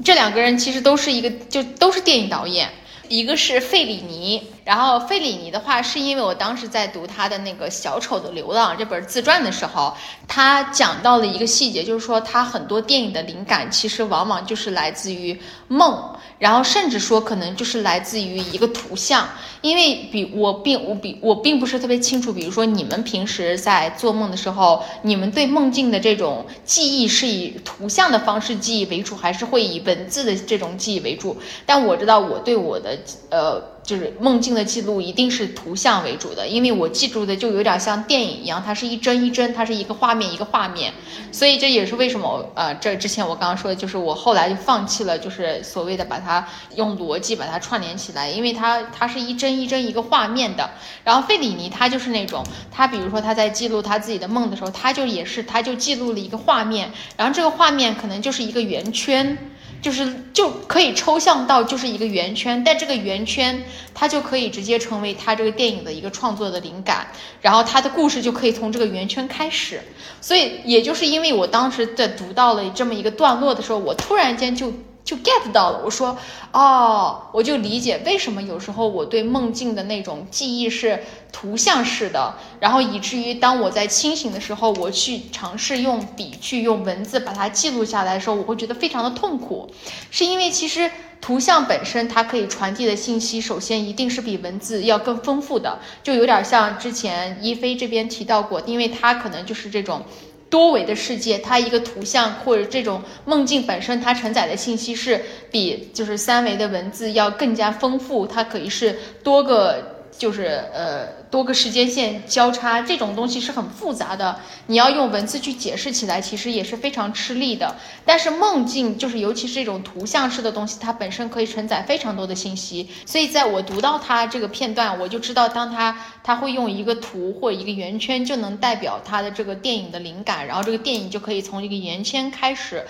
[0.04, 2.70] 这两个人其实都是一个，就都是电影导演，
[3.08, 4.46] 一个是费里尼。
[4.70, 9.92] 然后费里尼的话，是因为我当时在读他的那个《小丑的流浪》这本自传的时候，
[10.28, 19.28] 他讲到了一个细节，就是说他很多电影的灵感其实往往就是来自于梦，然后甚至说可能就是来自于一个图像。
[19.60, 31.36] 因为比我并我比我并不是特别清楚，比如说你们平时在做梦的时候，你们对梦境的这种记忆是以图像的方式记忆为主，还是会以文字的这种记忆为主？
[31.66, 32.96] 但我知道我对我的
[33.30, 33.60] 呃。
[33.82, 40.92] 就是梦境的记录一定是图像为主的，因为我记住的就有点像电影一样，它是一帧一帧，它是一个画面一个画面，
[41.32, 50.70] 所以这也是为什么呃，这之前我刚刚说的就是我后来就放弃了，就是所谓的把它用逻辑把它串联起来，因为它它是一帧一帧一个画面的。
[51.02, 59.36] 然后费里尼他就是那种，他比如说他在记录他自己的梦的时候，他就也是他就记录了一个画面，然后这个画面可能就是一个圆圈。
[59.80, 63.62] 就是就可以抽象到就是一个圆圈，但这个圆圈
[63.94, 67.08] 它就可以直接成为他这个电影的一个创作的灵感，
[67.40, 69.80] 然后他的故事就可以从这个圆圈开始。
[70.20, 74.72] 所以也就是因为我当时在读到了这么一个段落的时候，我突然间就
[75.10, 76.16] 就 get 到了，我说
[76.52, 81.02] 哦，我就理解为什么有时候我对梦境的那种记忆是
[81.32, 89.68] 图像式的，然后以至于当我在清醒的时候，我去尝试用笔去用文字把它记录下来的时候，我会觉得非常的痛苦，
[90.12, 90.88] 是因为其实
[91.20, 100.04] 图像本身它可以传递的信息，首先一定是比文字要更丰富的，就有点像之前一菲这边提到过，因为它可能就是这种。
[100.50, 117.76] 多维的世界，它一个图像或者这种梦境本身，它承载的信息是比就是三维的文字要更加丰富，它可以是多个就是呃多个时间线交叉，这种东西是很复杂的，你要用文字去解释起来，其实也是非常吃力的。
[118.04, 132.84] 但是梦境就是尤其是这种图像式的东西，它本身可以承载非常多的信息，所以在我读到它这个片段，我就知道当它他会用一个图或一个圆圈就能代表他的这个电影的灵感，然后这个电影就可以从一个圆圈开始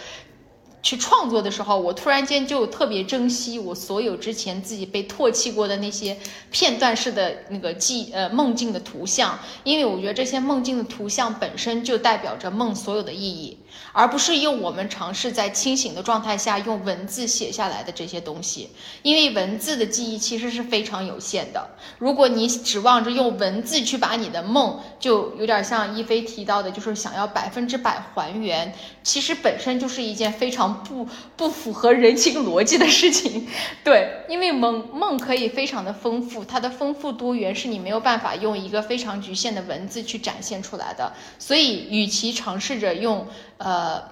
[0.83, 6.17] 去创作的时候，我突然间就特别珍惜我所有之前自己被唾弃过的那些
[6.51, 13.59] 片段式的那个记呃梦境的图像，因为我觉得这些梦境的图像本身就代表着梦所有的意义。
[13.93, 18.69] 而不是用我们尝试在清醒的状态下用文字写下来的这些东西，
[19.03, 21.71] 因为文字的记忆其实是非常有限的。
[21.99, 28.73] 如果你指望着用文字去把你的梦，就有点像一菲提到的，就是想要百分之百还原，
[29.03, 31.07] 其实本身就是一件非常不
[31.37, 33.47] 不符合人性逻辑的事情。
[33.83, 41.13] 对，因为梦梦可以非常的丰富，它的丰富多元是你没有办法用一个非常局限的文字去展现出来的。
[41.39, 43.27] 所以，与其尝试着用
[43.59, 44.03] 呃，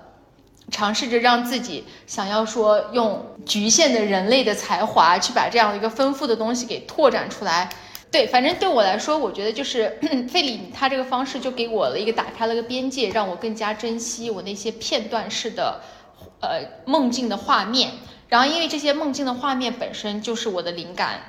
[0.70, 7.70] 尝试着让自己想要说用局限的人类的才华去把这样一个丰富的东西给拓展出来。
[8.10, 9.98] 对，反正对我来说，我觉得就是
[10.30, 15.78] 费里他这个方式就给我了一个打开了个边界，让我更加珍惜我那些片段式的
[16.40, 17.92] 呃梦境的画面。
[18.28, 21.20] 然后，因为这些梦境的画面本身就是我的灵感。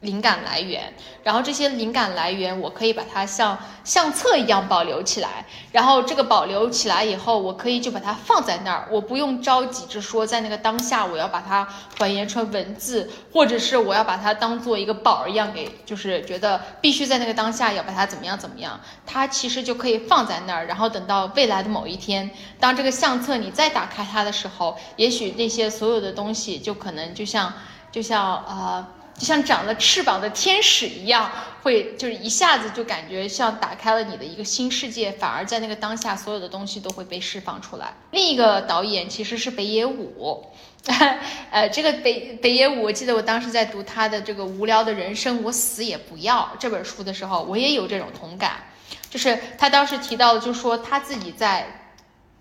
[0.00, 0.94] 灵感来源，
[1.24, 5.44] 然后这些灵感来源，我可以把它像相册一样保留起来。
[5.72, 11.66] 然后这个保留起来以后，我可以就把它放在那儿，我不用着急着说在那个当下我要把它
[11.98, 18.78] 还原成文字，或者是我要把它当做一个宝儿一样给，就是觉得必须在那个当下要把它怎么样怎么样。
[19.04, 22.30] 它其实就可以放在那儿，然后等到未来的某一天，
[22.60, 27.52] 当这个相册你再打开它的时候，也许那些所有的东西就可能就像
[27.90, 28.86] 就像呃。
[29.18, 31.28] 就像长了翅膀的天使一样，
[31.62, 37.92] 会就是一下子就感觉像打开了你的一个新世界，反而在那个当下，所有的东西都会被释放出来。
[38.12, 40.46] 另一个导演其实是北野武，
[41.50, 48.68] 呃，这个北北野武，我记得我当时在读他的这个《无聊的人生，我死也不要》这本书的时候，我也有这种同感，
[49.10, 51.90] 就是他当时提到的，就说他自己在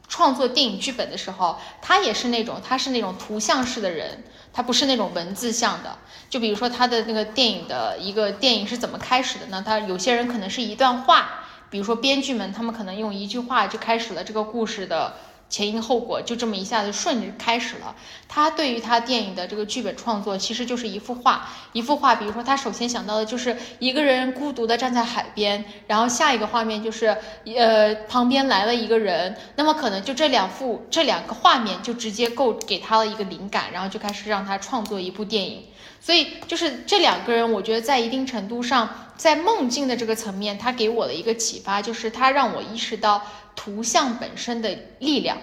[0.07, 4.23] 创作电影剧本的时候，他也是那种他是那种图像式的人。
[4.57, 5.95] 它不是那种文字像的，
[6.31, 9.63] 就比如说它的那个电影的一个电影是怎么开始的呢？
[9.63, 15.13] 它有些人可能是一段话，比如说编剧们，他们可能用一句话就开始了这个故事的。
[15.49, 17.95] 前因后果就这么一下子顺着开始了。
[18.27, 22.15] 他对于他电影的这个剧本创作，其实就是一幅画，一幅画。
[22.15, 27.17] 比如说，他首先想到的就是一个人孤独的站在海边，然后下一个画面就是，
[27.55, 29.35] 呃，旁边来了一个人。
[29.55, 35.63] 那么可能就这两幅这两个画面就直接够给他了一个灵感，然后就开始让他创作一部电影。
[36.01, 43.21] 所以就是这两个人，我觉得在一定程度上，在梦境的这个层面，他给我的一个启发就是他让我意识到。
[43.57, 45.39] 图像本身的力量，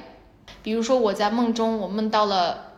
[0.63, 2.73] 比如说我在梦中，我梦到了，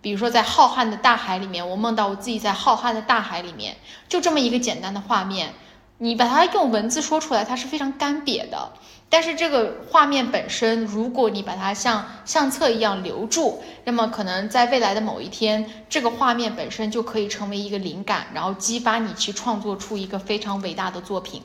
[0.00, 3.76] 比如说在浩瀚的大海里面，我梦到我自己在浩瀚的大海里面，
[4.08, 5.52] 就这么一个简单的画面，
[5.98, 8.72] 你把它用文字说出来，它是非常干瘪的。
[9.12, 21.42] 但是这个画面本身，如果你把它像相册一样留住，那么可能在未来的某一天，这个画面本身就可以成为一个灵感，然后激发你去创作出一个非常伟大的作品。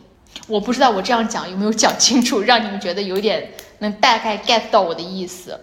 [0.47, 5.59] 我不知道我这样讲有没有讲清楚，让你们觉得有点能大概 get 到我的意思。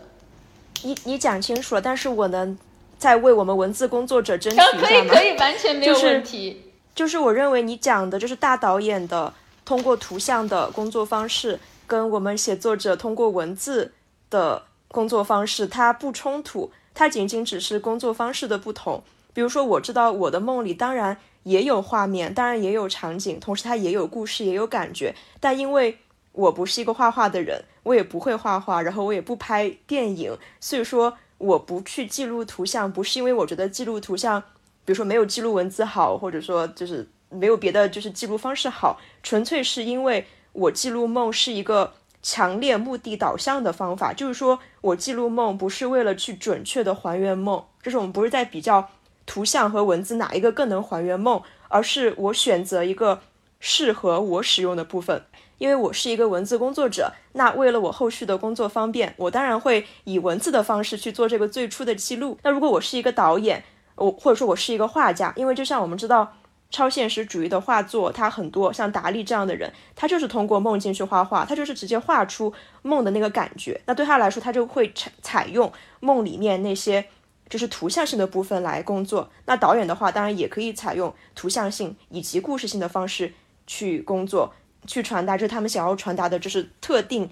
[0.83, 2.59] 你你讲清楚了，但是我能
[2.99, 4.81] 再为我们文字工作者争取一下吗？
[4.83, 6.73] 可以可以，完全没有 问题。
[6.95, 9.33] 就是我认为你讲的就是大导演的
[9.65, 13.93] 通过图像的工作方式，跟我们写作者通过文字
[14.29, 19.03] 的工作方式，它不冲突，它仅仅只是工作方式的不同。
[19.33, 21.17] 比如说，我知道我的梦里，当然。
[21.45, 25.15] 也有画面，当然也有场景，同时它也有故事，也有感觉。
[25.41, 25.99] 但因为
[26.33, 34.41] 我不是一个画画的人，我也不会画画，然后我也不拍电影，所以说我不去记录图像，不是因为我觉得记录图像，
[34.85, 48.89] 比如说没有记录文字好，或者说就是没有别的就是记录方式好，纯粹是因为我记录梦是一个强烈目的导向的方法，就是说我记录梦不是为了去准确的还原梦，就是我们不是在比较。
[49.27, 51.41] 图像和文字哪一个更能还原梦？
[51.69, 53.21] 而是我选择一个
[53.59, 55.25] 适合我使用的部分，
[55.57, 57.13] 因为我是一个文字工作者。
[57.33, 62.37] 那为了我后续的工作方便，我当然会以文字的方式去做这个最初的记录。
[62.43, 63.65] 那如果我是一个导演，
[63.95, 66.35] 我或者说我是一个画家，因为就像我们知道，
[66.69, 72.53] 超现实主义的画作，它很多像达利这样的人，他就是通过梦境去画画，他就是直接画出
[72.83, 73.81] 梦的那个感觉。
[73.87, 77.07] 那对他来说，他就会采采用梦里面那些。
[77.53, 79.31] 就是图像性的部分来工作。
[79.45, 83.35] 那导演的话，当然也可以采用图像性以及故事性的方式
[83.67, 84.55] 去工作，
[84.87, 87.29] 去传达，就是他们想要传达的，就是特定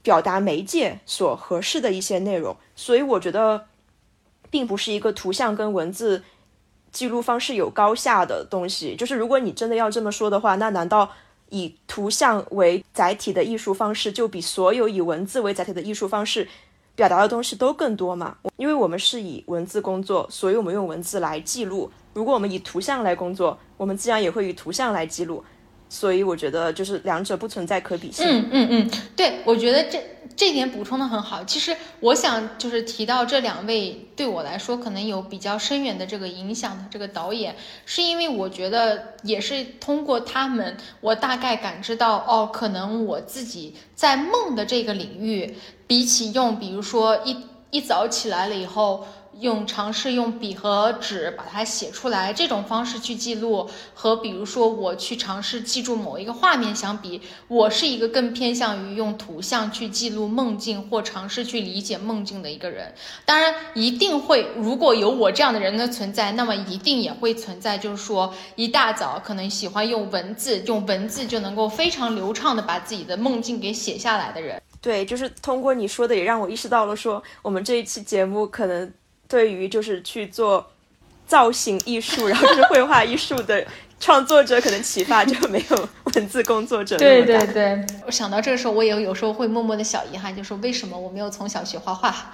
[0.00, 2.56] 表达媒介所合适的一些内容。
[2.76, 3.66] 所以我觉得，
[4.48, 6.22] 并不是一个图像跟文字
[6.92, 8.94] 记录方式有高下的东西。
[8.94, 11.10] 就是如果你真的要这么说的话，那难道
[11.48, 16.46] 以图像为载体的艺术方式，就比所有以文字为载体的艺术方式？
[16.98, 18.36] 表达的东西都更多嘛？
[18.56, 21.88] 因为我们是以文字工作，所以我们用文字来记录。
[22.12, 25.44] 如果我们以图像来工作，我们自然也会以图像来记录。
[25.88, 28.26] 所以我觉得就是两者不存在可比性。
[28.26, 30.02] 嗯嗯嗯，对，我觉得这
[30.38, 31.42] 这点补充的很好。
[31.42, 45.56] 其实我想就是提到这两位对我来说可能有比较深远的这个影响的这个导演，是因为我觉得也是通过他们，我大概感知到哦，可能我自己在梦的这个领域，
[45.88, 47.36] 比起用比如说一
[47.70, 49.04] 一早起来了以后。
[49.40, 62.92] 用尝试用笔和纸把它写出来，这种方式去记录，和比如说我去尝试记住某一个画面相比，我是一个更偏向于用图像去记录梦境或尝试去理解梦境的一个人。
[63.24, 74.60] 当然，一定会如果有我这样的人的存在，那么一定也会存在，就是说一大早可能喜欢用文字，用文字就能够非常流畅的把自己的梦境给写下来的人。
[74.80, 78.92] 对，就是通过你说的，也让我意识到了，说我们这一期节目可能。
[79.28, 80.66] 对于就是去做
[81.26, 83.64] 造型艺术，然后就是绘画艺术的
[84.00, 92.32] 创作者，可能启发就没有文字工作者对对对，我想到这个时候，我也有时候会默默的小遗憾，就说为什么我没有从小学画画？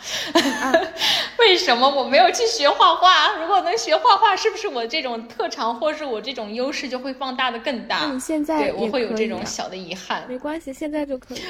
[1.40, 3.32] 为什么我没有去学画画？
[3.40, 8.06] 如果能学画画，是不是我这种特长或是我这种优势就会放大的更大？
[8.12, 10.24] 你现在我会有这种小的遗憾。
[10.28, 11.40] 没关系，现在就可以。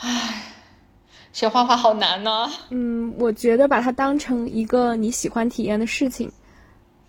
[0.00, 0.54] 唉。
[1.32, 2.46] 学画画好难呢。
[2.70, 6.30] 嗯，我觉得把它当成一个你喜欢体验的事情，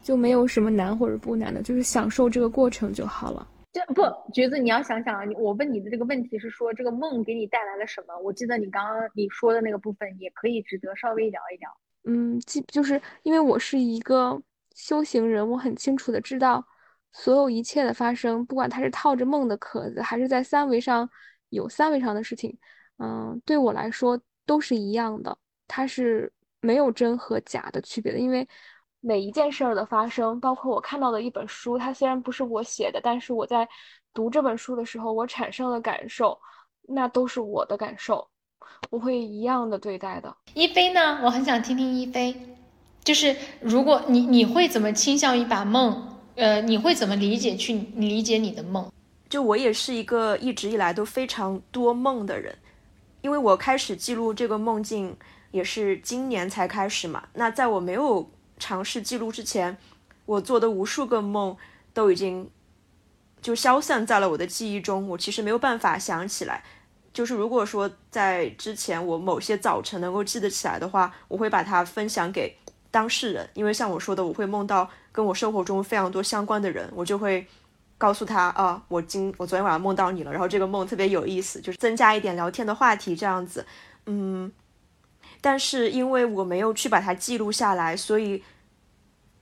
[0.02, 3.48] 就没有什么难或者不难的，就是享受这个过程就好了。
[3.72, 4.02] 这不，
[4.34, 8.18] 橘子，你要想想啊，你我问你的这个问题是说这个梦给你带来了什么？
[8.24, 11.70] 我记得你刚刚你说的那个部分也可以值得稍微聊一聊。
[12.06, 14.42] 嗯，即就是因为我是一个
[14.74, 16.66] 修行人，我很清楚的知道
[17.12, 21.08] 所有一切的发生，不管它是套着梦的壳子，还是在三维上
[21.50, 22.58] 有三维上的事情。
[23.00, 25.36] 嗯，对我来说都是一样的，
[25.68, 26.32] 它是
[26.62, 28.20] 没有真和假的区别的。
[28.20, 28.48] 因为
[29.00, 33.68] 每一件事儿的发生，包括我看到的一本书，它虽然不是我写的，但是我在
[34.14, 36.38] 读这本书的时候，我产生了感受，
[36.82, 38.28] 那都是我的感受，
[38.90, 40.36] 我会一样的对待的。
[40.54, 41.22] 一菲呢？
[41.24, 42.36] 我很想听听一菲，
[43.04, 46.06] 就是如果你你会怎么倾向于把梦，
[46.36, 48.92] 呃，你会怎么理解去理解你的梦？
[49.30, 52.54] 就我也是一个一直以来都非常多梦的人。
[53.22, 55.16] 因为我开始记录这个梦境
[55.52, 59.78] 也是今年才开始嘛，那在我没有尝试记录之前，
[60.26, 61.58] 我做的无数个梦
[61.94, 62.50] 都已经
[63.42, 66.64] 就消散在了我的记忆中，我其实没有办法想起来。
[67.12, 72.56] 就是如果说在之前我某些早晨能够记得起来的话，我会把它分享给
[72.92, 77.48] 当事人，因为像我说的，我会梦到跟我生活中非常多相关的人，我就会。
[78.00, 83.66] 告诉他啊，我今我昨天晚上梦到你了，然后这个梦特别有意思，就是增加一点聊天的话题这样子，
[84.06, 84.50] 嗯，
[85.42, 88.42] 但是因为我没有去把它记录下来，所以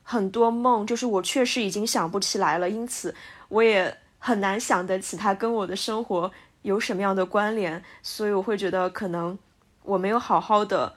[0.01, 3.13] 很多梦就是我确实已经想不起来了，因此
[3.49, 6.31] 我也很难想得起它跟我的生活
[6.63, 9.37] 有什么样的关联，所以我会觉得可能
[9.83, 10.95] 我没有好好的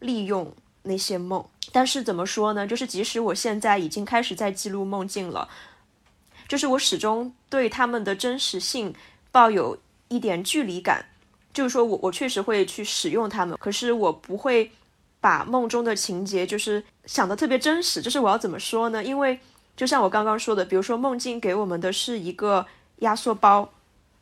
[0.00, 2.66] 利用那些梦，但是怎么说呢？
[2.66, 5.48] 就是即使我现在已经开始在记录梦境了。
[6.50, 8.92] 就是我始终对他们的真实性
[9.30, 9.78] 抱有
[10.08, 11.06] 一点距离感，
[11.54, 14.68] 就是说我我确实会去使用他们，可是我不会
[15.20, 18.02] 把梦中的情节就是想的特别真实。
[18.02, 19.04] 就是我要怎么说呢？
[19.04, 19.38] 因为
[19.76, 22.66] 就像我刚刚说的，比如说梦境给我们的是一个
[22.96, 23.70] 压缩包，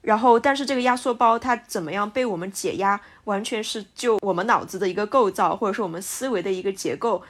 [0.03, 7.23] 然后但是这个压缩包它怎么样被我们解压，完全是就我们脑子的一个构造，或者说我们思维的一个结构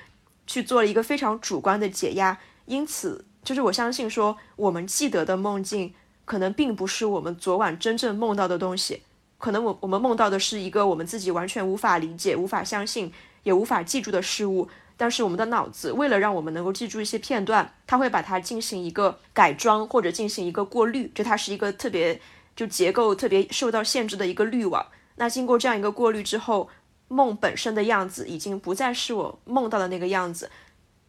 [0.44, 3.24] 去做了一个非常主观的解压，因此。
[3.48, 5.94] 就是我相信说，我们记得的梦境
[6.26, 9.02] 可能并不是我们昨晚真正梦到的东西，
[9.38, 13.10] 可能我我们梦到的是一个我们自己完全无法理解、无法相信、
[13.44, 14.68] 也无法记住的事物。
[14.98, 22.20] 但是我们的脑子为了让我们能够记住一些片段，它会把它进行一个改装或者进行一个过滤，就它是一个特别
[22.54, 24.84] 就结构特别受到限制的一个滤网。
[25.16, 26.68] 那经过这样一个过滤之后，
[27.08, 30.50] 梦本身的样子已经不再是我梦到的那个样子。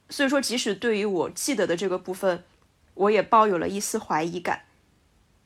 [0.09, 2.43] 所以说，即使对于我记得的这个部分，
[2.95, 4.63] 我也抱有了一丝怀疑感。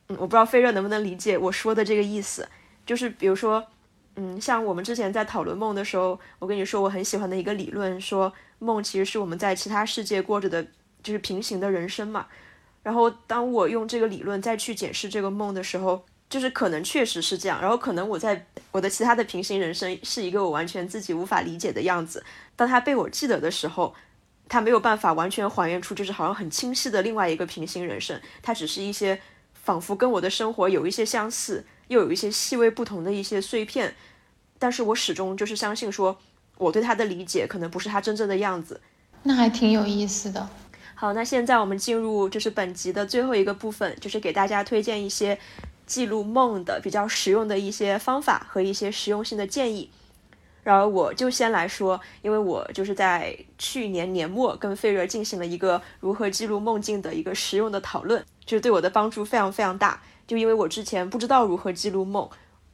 [0.08, 2.48] 嗯，我不知道飞热能不能理解我说的这个意思。
[2.86, 3.62] 就是比如说，
[4.16, 10.66] 嗯，像我们之前在讨论梦的时候，我跟你说我很喜欢的一个理论，说梦其实是我们在其他世界过着的，
[11.02, 12.26] 就是平行的人生嘛。
[12.82, 17.60] 然后当我用这个理论再去解释这个梦的时候，就是可能确实是这样。
[17.60, 22.24] 然后可能我在我的其他的平行人生是一个我完全自己无法理解的样子。
[22.56, 23.94] 当它被我记得的时候。
[24.48, 28.20] 他没有办法完全还原出，就是好像很清晰的另外一个平行人生。
[28.42, 29.20] 它只是一些
[29.54, 33.94] 仿佛跟我的生活有一些相似，又有一些细微不同的一些碎片。
[34.58, 36.18] 但是我始终就是相信说，
[36.58, 38.80] 我对他的理解可能不是他真正的样子。
[39.22, 40.48] 那还挺有意思的。
[40.94, 45.38] 好，那现在我们进入就是本集的最后一个部分，就是给大家推荐一些
[45.86, 49.90] 记录梦的比较实用的一些方法和一些实用性的建议。
[50.64, 60.02] 然后我就先来说，因为我就是在去年年末跟费热进行了一个如何记录梦境的一个实用的讨论，就是对我的帮助非常非常大。
[60.26, 62.26] 就因为我之前不知道如何记录梦，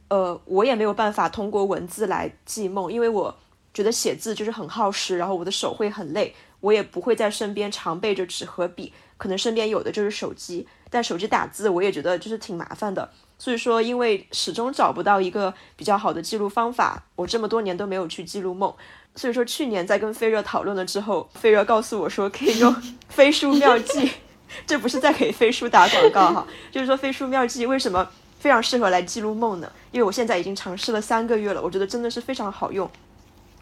[0.06, 3.36] 呃，我也没有办法通过文字来记梦，因为我
[3.74, 13.10] 觉得写字就是很耗时，然后我的手会很累，我也不会在身边常备着纸和笔，可能身边有的就是手机，但手机打字我也觉得就是挺麻烦的。
[13.40, 18.72] 所以说，因为始终找不到一个比较好的记录方法，我这么多年都没有去记录梦。
[19.16, 22.76] 所以说，去年在跟飞热讨论了之后，飞热告诉我说可以用
[23.08, 24.10] 飞书妙记，
[24.66, 28.06] 这不是在给飞书打广告哈，就是说飞书妙记为什么
[28.38, 29.72] 非常适合来记录梦呢？
[29.90, 32.88] 因为我现在已经尝试了三个月了，我觉得真的是非常好用。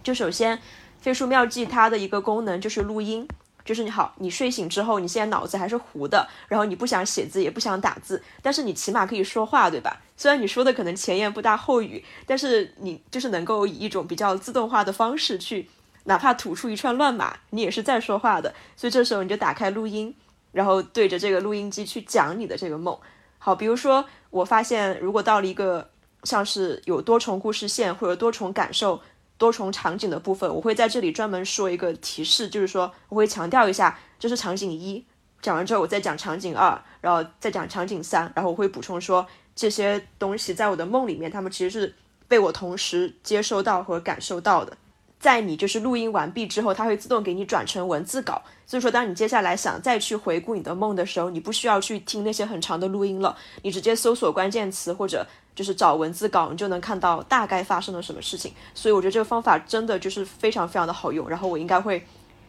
[0.03, 0.61] 就首先，
[1.01, 3.29] 飞书妙记它的一个功能就是录音。
[3.69, 10.01] 就是你好，你睡醒之后，你现在脑子还是糊的，然后你不想写字，也不想打字，但是你起码可以说话，对吧？
[10.17, 15.69] 虽然你说的可能前言不搭后语，但是你就是能够以一种比较自动化的方式去，
[16.05, 18.55] 哪怕吐出一串乱码，你也是在说话的。
[18.75, 20.15] 所以这时候你就打开录音，
[20.53, 22.99] 然后对着这个录音机去讲你的这个梦。
[23.37, 25.91] 好，比如说我发现，如果到了一个
[26.23, 28.99] 像是有多重故事线或者多重感受。
[29.39, 35.03] 多重场景的部分，我会在这里专门说一个提示，就是说我会强调一下，这是场景一，
[35.41, 41.95] 讲完之后我再讲场景二，然后再讲场景三，然后我会补充说这些东西在我的梦里面，他们其实是
[42.27, 44.77] 被我同时接收到和感受到的。
[45.19, 55.27] 在你就是录音完毕之后，它会自动给你转成文字稿，所以说当你接下来想再去回顾你的梦的时候，你不需要去听那些很长的录音了，你直接搜索关键词或者。
[55.59, 61.29] 就是找文字稿，你就能看到大概发生了什么事情，所以我觉得这个方法真的就是非常非常的好用。
[61.29, 62.01] 然后我应该会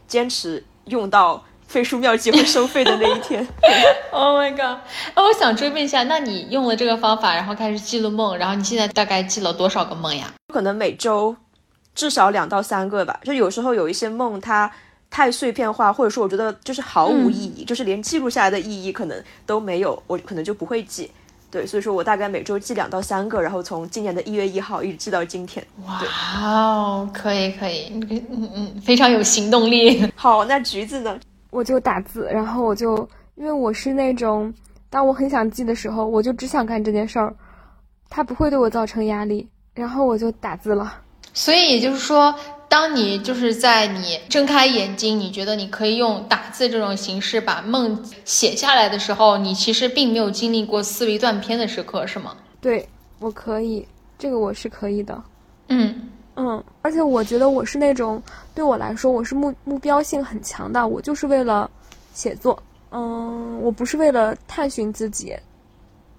[0.08, 3.44] 坚持用到飞书妙计会收费的那一天。
[4.14, 4.78] Oh my god！
[5.16, 10.32] 那我想追问一下，那你用了这个方法，然后开始记录梦，然后你现在大概记了多少个梦呀？
[10.54, 11.36] 可能每周
[11.96, 13.20] 至少两到三个吧。
[13.24, 14.72] 就有时候有一些梦它
[15.10, 21.10] 太碎片化，或者说我觉得就是毫无意义，就是连记录下来的意义可能都没有，我可能就不会记。
[21.52, 25.66] 对，所以说我大概每周记两到三个，然后从今年的一月一号一直记到今天。
[25.84, 26.00] 哇
[26.44, 30.06] 哦，可以可以，嗯嗯，非常有行动力。
[30.16, 31.20] 好，那橘子呢？
[31.50, 32.98] 我就打字，然后我就
[33.34, 34.54] 因为我是那种，
[34.92, 37.36] 当我很想记的时候，我就只想干这件事儿，
[38.12, 40.94] 它不会对我造成压力，然后我就打字了。
[41.40, 42.36] 所以也就是说。
[42.72, 52.38] 当你就是在你睁开眼睛，你觉得你可以用打字这种形式把梦写下来的时候，你其实并没有经历过思维断片的时刻，是吗？
[52.62, 52.88] 对，
[53.18, 53.88] 我可以，
[54.20, 55.20] 这个我是可以的。
[55.70, 58.22] 嗯嗯，而且我觉得我是那种
[58.54, 61.68] 对我来说我是目目标性很强的，我就是为了
[62.14, 62.62] 写作。
[62.92, 65.36] 嗯，我不是为了探寻自己，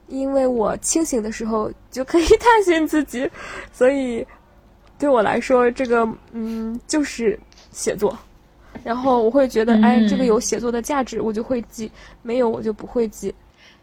[0.09, 3.31] 因为我清醒的时候就可以 探寻自己，
[3.73, 4.27] 所以。
[5.01, 7.37] 对我来说，这个嗯就是
[7.73, 8.17] 写作，
[8.85, 11.91] 然后我会觉得，哎，这个有写作的价值，我就会记；
[12.21, 13.35] 没有，我就不会记。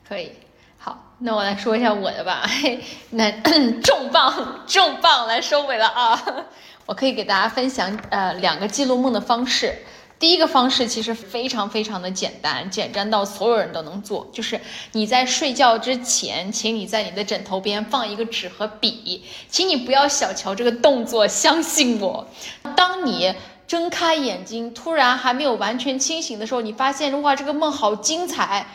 [0.07, 0.31] 可以，
[0.77, 2.43] 好，那我来说一下我的吧。
[2.45, 2.79] 嘿，
[3.09, 3.31] 那
[3.81, 6.23] 重磅重磅来收尾了啊！
[6.85, 9.73] 我可以给大家分享呃两个记录梦的方式。
[10.19, 14.27] 第一个方式其实非常非常的简单，简单到所有人都能做。
[14.33, 14.59] 就是
[14.93, 22.27] 你在睡觉之前，请你在你的枕头边放一个纸和笔，请你不要小瞧这个动作，相信我。
[22.75, 23.31] 当你
[23.67, 28.65] 睁开眼睛，突然还没有完全清醒的时候，你发现哇，这个梦好精彩。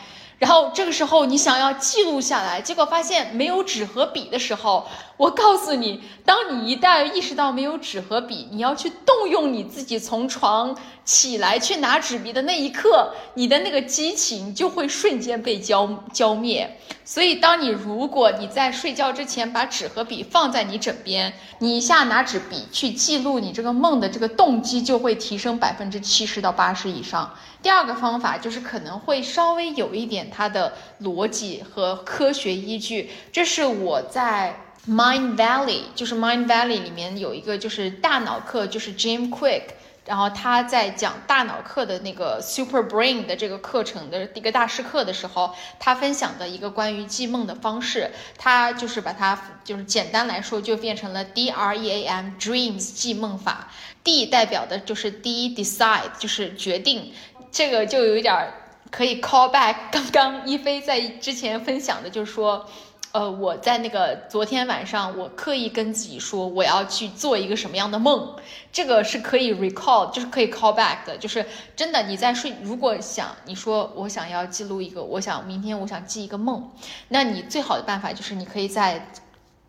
[0.43, 10.75] 然后这个时候你想要记录下来，结果发现没有纸和笔的时候，我告诉你，当你一旦意识到没有纸和笔，你要去动用你自己从床
[11.05, 16.77] 起来去拿纸笔的那一刻，你的那个激情就会瞬间被浇浇灭。
[17.05, 27.33] 所以，当你如果你在睡觉之前把纸和笔放在你枕边，你一下拿纸笔去记录你这个梦的这个动机就会提升百分之七十到八十以上。
[27.61, 34.57] 第二个方法就是可能会稍微有一点它的逻辑和科学依据，这是我在
[34.87, 39.63] Mind Valley，就是 Mind Valley 里面有一个就是大脑课，就是 Jim Quick，
[40.05, 53.71] 然后他在讲大脑课的那个 Super Brain 的这个课程的一个大师课的时候，他分享的一个关于记梦的方式，他就是把它就是简单来说就变成了 D R E A M Dreams 记梦法
[54.03, 57.13] ，D 代表的就是 D Decide，就是决定。
[57.51, 58.51] 这个就有一点
[58.91, 62.67] 可以 call back 刚刚一菲在之前分享的，就是说，
[63.13, 68.35] 呃，我在那个昨天晚上，我刻意跟自己说我要去做一个什么样的梦，
[68.71, 71.45] 这个是可以 recall，就是可以 call back 的，就是
[71.75, 76.71] 真的你在睡，如果想你说我想要记录一个，我想明天我想记一个梦，
[77.09, 79.07] 那你最好的办法就是你可以在。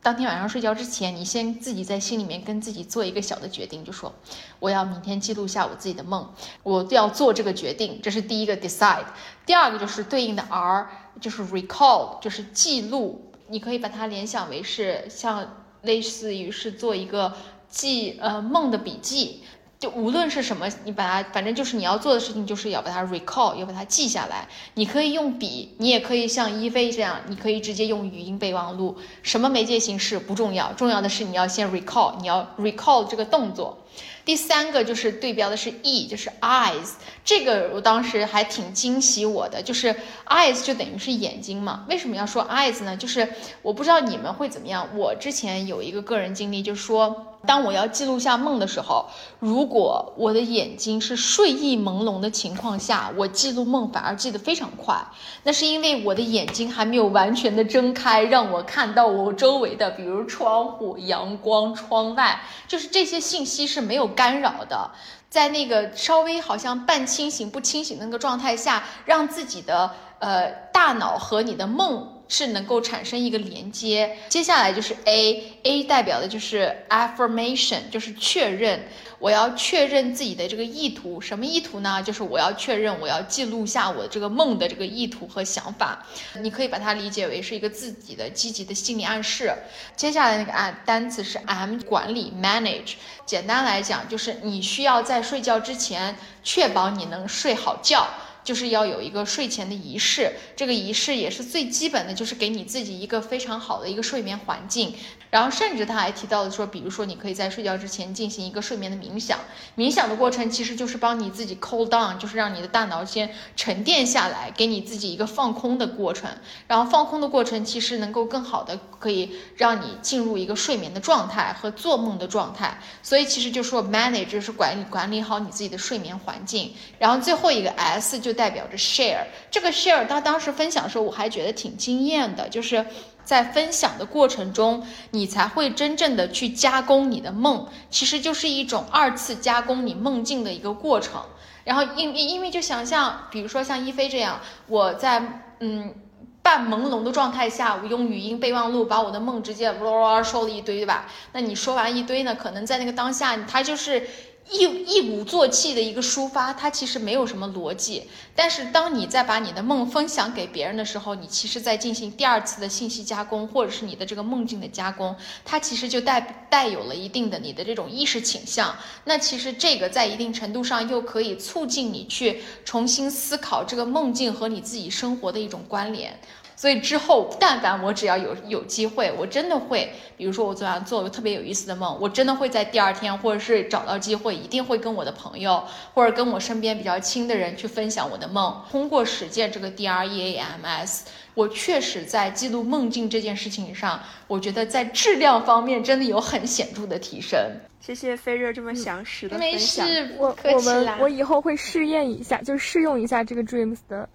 [0.00, 4.14] 当天晚上睡觉之前，你先自己在心里面跟自己做一个小的决定，就说
[4.58, 6.30] 我要明天记录下我自己的梦，
[6.62, 9.04] 我要做这个决定，这是第一个 decide。
[9.46, 10.86] 第二个就是对应的 r，
[11.20, 13.30] 就是 recall，就是记录。
[13.54, 17.32] 你可以把它联想为是像类似于是做一个
[17.68, 19.44] 记呃梦的笔记。
[19.78, 24.48] 就无论是什么，你把它，反正就是你要做的事情，就是要把它 recall，要把它记下来。
[24.74, 28.96] 你可以用笔，你也可以像一菲这样，你可以直接用语音备忘录。
[29.22, 33.78] 什么媒介形式不重要，重要的是你要先 recall，你要 recall 这个动作。
[34.24, 36.92] 第三个就是对标的是 e，就是 eyes，
[37.24, 39.94] 这个我当时还挺惊喜我的，就是
[40.26, 41.84] eyes 就等于是眼睛嘛。
[41.88, 42.96] 为什么要说 eyes 呢？
[42.96, 43.28] 就是
[43.62, 44.88] 我不知道你们会怎么样。
[44.96, 47.26] 我之前有一个个人经历，就是说。
[47.46, 49.04] 当我要记录下梦的时候，
[49.38, 54.96] 如果我的眼睛是睡意朦胧的情况下，我记录梦反而记得非常快。
[55.42, 64.90] 那是因为我的眼睛还没有完全的睁开，让我看到我周围的，比如窗户、阳光、窗外，就是这些信息是没有干扰的。
[65.28, 72.10] 在那个稍微好像半清醒不清醒的那个状态下，让自己的呃大脑和你的梦。
[72.26, 78.88] 是能够产生一个连接，接下来就是 A，A 代表的就是 affirmation，就是确认。
[79.24, 82.02] 我要确认自己的这个意图，什么意图呢？
[82.02, 86.04] 就是我要确认，我要记录下我这个梦的这个意图和想法。
[86.42, 89.50] 你可以把它理解为是一个自己的积极的心理暗示。
[89.96, 92.96] 接下来那个啊单词是 M，管理 manage。
[93.24, 98.06] 简单来讲，就是你需要在睡觉之前确保你能睡好觉。
[98.44, 104.94] 就是要有一个睡前的仪式，这个仪式也是最基本的，就是给你自己一个非常好的一个睡眠环境。
[105.30, 109.36] 然后甚至他还提到了说，比如说你可以在睡觉之前进行一个睡眠的冥想，
[109.76, 116.30] 冥想的过程其实就是帮你自己 cool down，就是让你的大脑先沉淀下来，给你自己一个放空的过程。
[116.68, 122.78] 然后放空的过程其实能够更好的可以让你进入一个睡眠的状态和做梦的状态。
[123.02, 126.72] 所以其实就说 manage 是管理管理好你自己的睡眠环境。
[127.00, 132.84] 然后最后一个 S 就代表着 share，这个 share 他当时分享的时候我还觉得挺惊艳的，就是。
[133.24, 141.22] 在分享的过程中，你才会真正的去加工你的梦，其实就是一种二次加工你梦境的一个过程。
[141.64, 145.94] 然后，因因为就想象，比如说像一菲这样，我在嗯
[146.42, 151.06] 半朦胧的状态下，我用语音备忘录把我的梦直接哇哇说了一堆，对吧？
[151.32, 154.06] 那你说完一堆呢，可能在那个当下，他就是。
[154.50, 158.04] 一一鼓作气的一个抒发，它其实没有什么逻辑。
[158.34, 168.76] 但是当你在把你的梦分享给别人的时候，你其实在进行第二次的信息加工，或者是你的这个梦境的加工，它其实就带带有了一定的你的这种意识倾向。
[169.04, 176.20] 那其实这个在一定程度上又可以促进你去重新思考这个梦境和你自己生活的一种关联。
[176.56, 188.62] 所以之后，但凡我只要有有机会，我真的会，比如说我昨晚做了个特别有意思的梦，我真的会在第二天，或者是找到机会，一定会跟我的朋友或者跟我身边比较亲的人去分享我的梦。
[188.70, 197.40] 通过实践这个 D R E A M S，我确实在记录梦境这件事情上，我觉得在质量方面真的有很显著的提升。
[197.80, 199.86] 谢谢飞热这么详实的分享。
[199.86, 204.08] 没事，我我们我以后会试验一下，就试用一下这个 Dreams 的。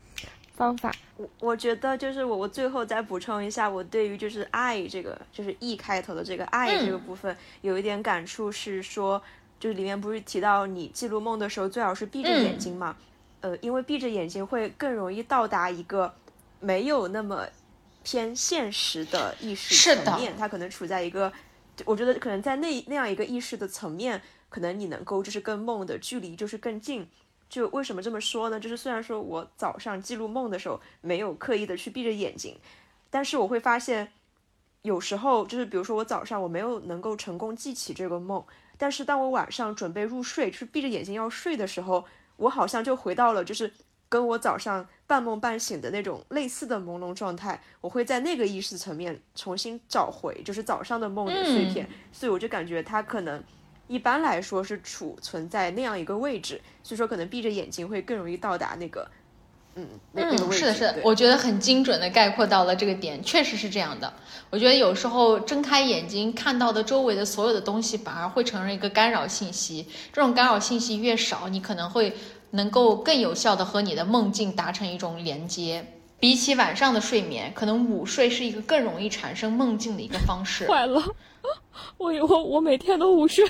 [0.56, 9.22] 方法，我我觉得就是我我最后再补充一下，我对于就是爱这个就是 E 开头的这个爱这个部分有一点感触，是说
[9.60, 12.96] 就是里面不是提到你记录梦的时候最好是闭着眼睛嘛？
[13.42, 16.14] 呃，因为闭着眼睛会更容易到达一个
[16.62, 17.46] 没有那么
[18.02, 21.32] 偏现实的意识层面，它可能处在一个，
[21.84, 27.06] 我觉得可能在那那样一个意识的层面，可能你能够就是跟梦的距离就是更近。
[27.50, 28.60] 就为什么这么说呢？
[28.60, 32.56] 就是虽然说我早上记录梦的时候没有刻意的去闭着眼睛，
[33.10, 34.12] 但是我会发现，
[34.84, 38.46] 有时候就是比如说我早上我没有能够成功记起这个梦，
[38.78, 42.06] 但是当我晚上准备入睡，就是闭着眼睛要睡的时候，
[42.38, 43.74] 我好像就回到了就是
[44.08, 53.44] 跟我早上半梦半醒的那种类似的朦胧状态，我会在那个意识层面重新找回就是早上的梦的碎片，所以我就感觉它可能。
[53.90, 59.10] 一般来说是储存在那样一个位置，所以说可能闭着眼睛会更容易到达那个，
[59.74, 60.60] 嗯，那个位置。
[60.60, 64.14] 是的，是的，我觉得很精准的概括到了这个点，确实是这样的。
[64.52, 69.88] 我觉得有时候睁开眼睛看到的周围的所有的东西，反而会成为一个干扰信息。
[70.14, 72.16] 这种干扰信息越少，你可能会
[72.52, 75.84] 能够更有效的和你的梦境达成一种连接。
[76.20, 80.68] 比起晚上的睡眠，可能午睡是一个更容易产生梦境的一个方式。
[80.70, 81.02] 坏了，
[81.98, 83.46] 我以后我每天都午睡。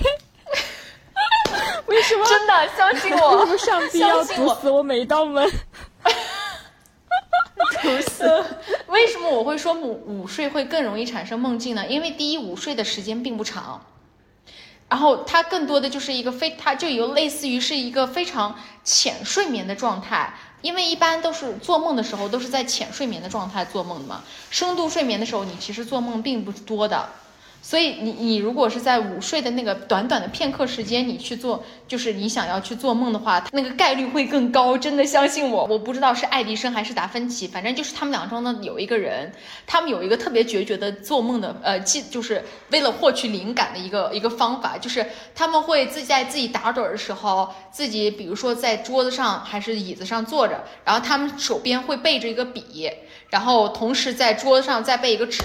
[1.86, 2.24] 为什么？
[2.26, 3.56] 真的相信我？
[3.56, 5.50] 上帝要堵死我每一道门？
[7.82, 8.44] 毒死！
[8.88, 11.86] 为什么我会说午午睡会更容易产生梦境呢？
[11.86, 13.80] 因为第一，午睡的时间并不长，
[14.88, 20.34] 然后它更多的就是一个非，它就有类似于是一个非常浅睡眠的状态。
[20.62, 27.08] 因为一般都是做梦的时候都是在浅睡眠的状态做梦的嘛，深度睡眠的时候你其实做梦并不多的。
[27.62, 34.76] 所以你你如果是在午睡的那个短短的片刻时间，你去做，就是你想要去做梦的话，那个概率会更高。
[34.76, 39.30] 真的相信我，我不知道是爱迪生还是达芬奇，反正就是他们俩中的有一个人，
[39.66, 52.90] 他们有一个特别决绝的做梦的，呃，记就是为了获取灵感的一个一个方法，就是他们会自己在自己打盹的时候，自己比如说在桌子上还是椅子上坐着，然后他们手边会背着一个笔。
[53.30, 55.42] 然后同时在桌子上再备一个纸，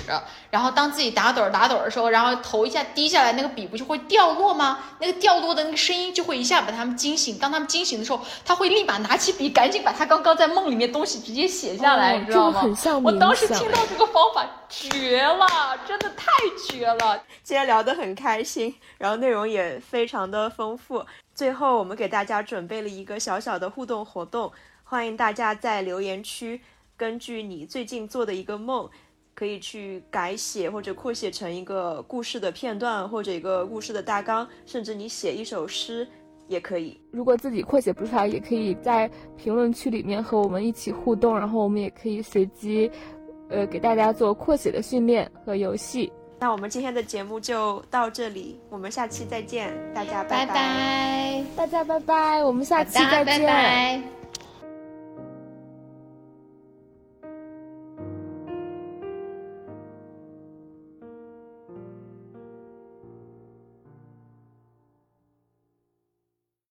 [0.50, 4.80] 然后当自己打盹儿打盹儿的时候，然后头一下低下来，那个笔不就会掉落吗？
[5.00, 7.38] 那个掉落的那个声音就会一下把他们惊醒。
[7.38, 12.64] 当他们惊醒的时候，他会立马拿起笔，赶紧把他刚刚在梦里面东西直接写下来，你知道吗？
[13.04, 15.48] 我当时听到这个方法绝了，
[15.88, 16.32] 真的太
[16.68, 17.22] 绝了。
[17.44, 21.06] 今天聊得很开心，然后内容也非常的丰富。
[21.36, 24.52] 最后我们给大家准备了一个小小的互动活动，
[24.86, 26.62] 欢迎大家在留言区。
[26.98, 28.90] 根据你最近做的一个梦，
[29.34, 36.08] 可以去改写或者扩写成一个故事的片段，或者一个故事的大纲，甚至你写一首诗
[36.48, 37.00] 也可以。
[37.12, 42.90] 如果自己扩写不出来，也可以在评论区里面和我们一起互动，然后我们也可以随机，
[43.50, 46.12] 呃，给大家做扩写的训练和游戏。
[46.40, 53.26] 那我们今天的节目就到这里，我们下期再见，大家拜拜，大家拜拜，我们下期再见。
[53.26, 54.25] 拜拜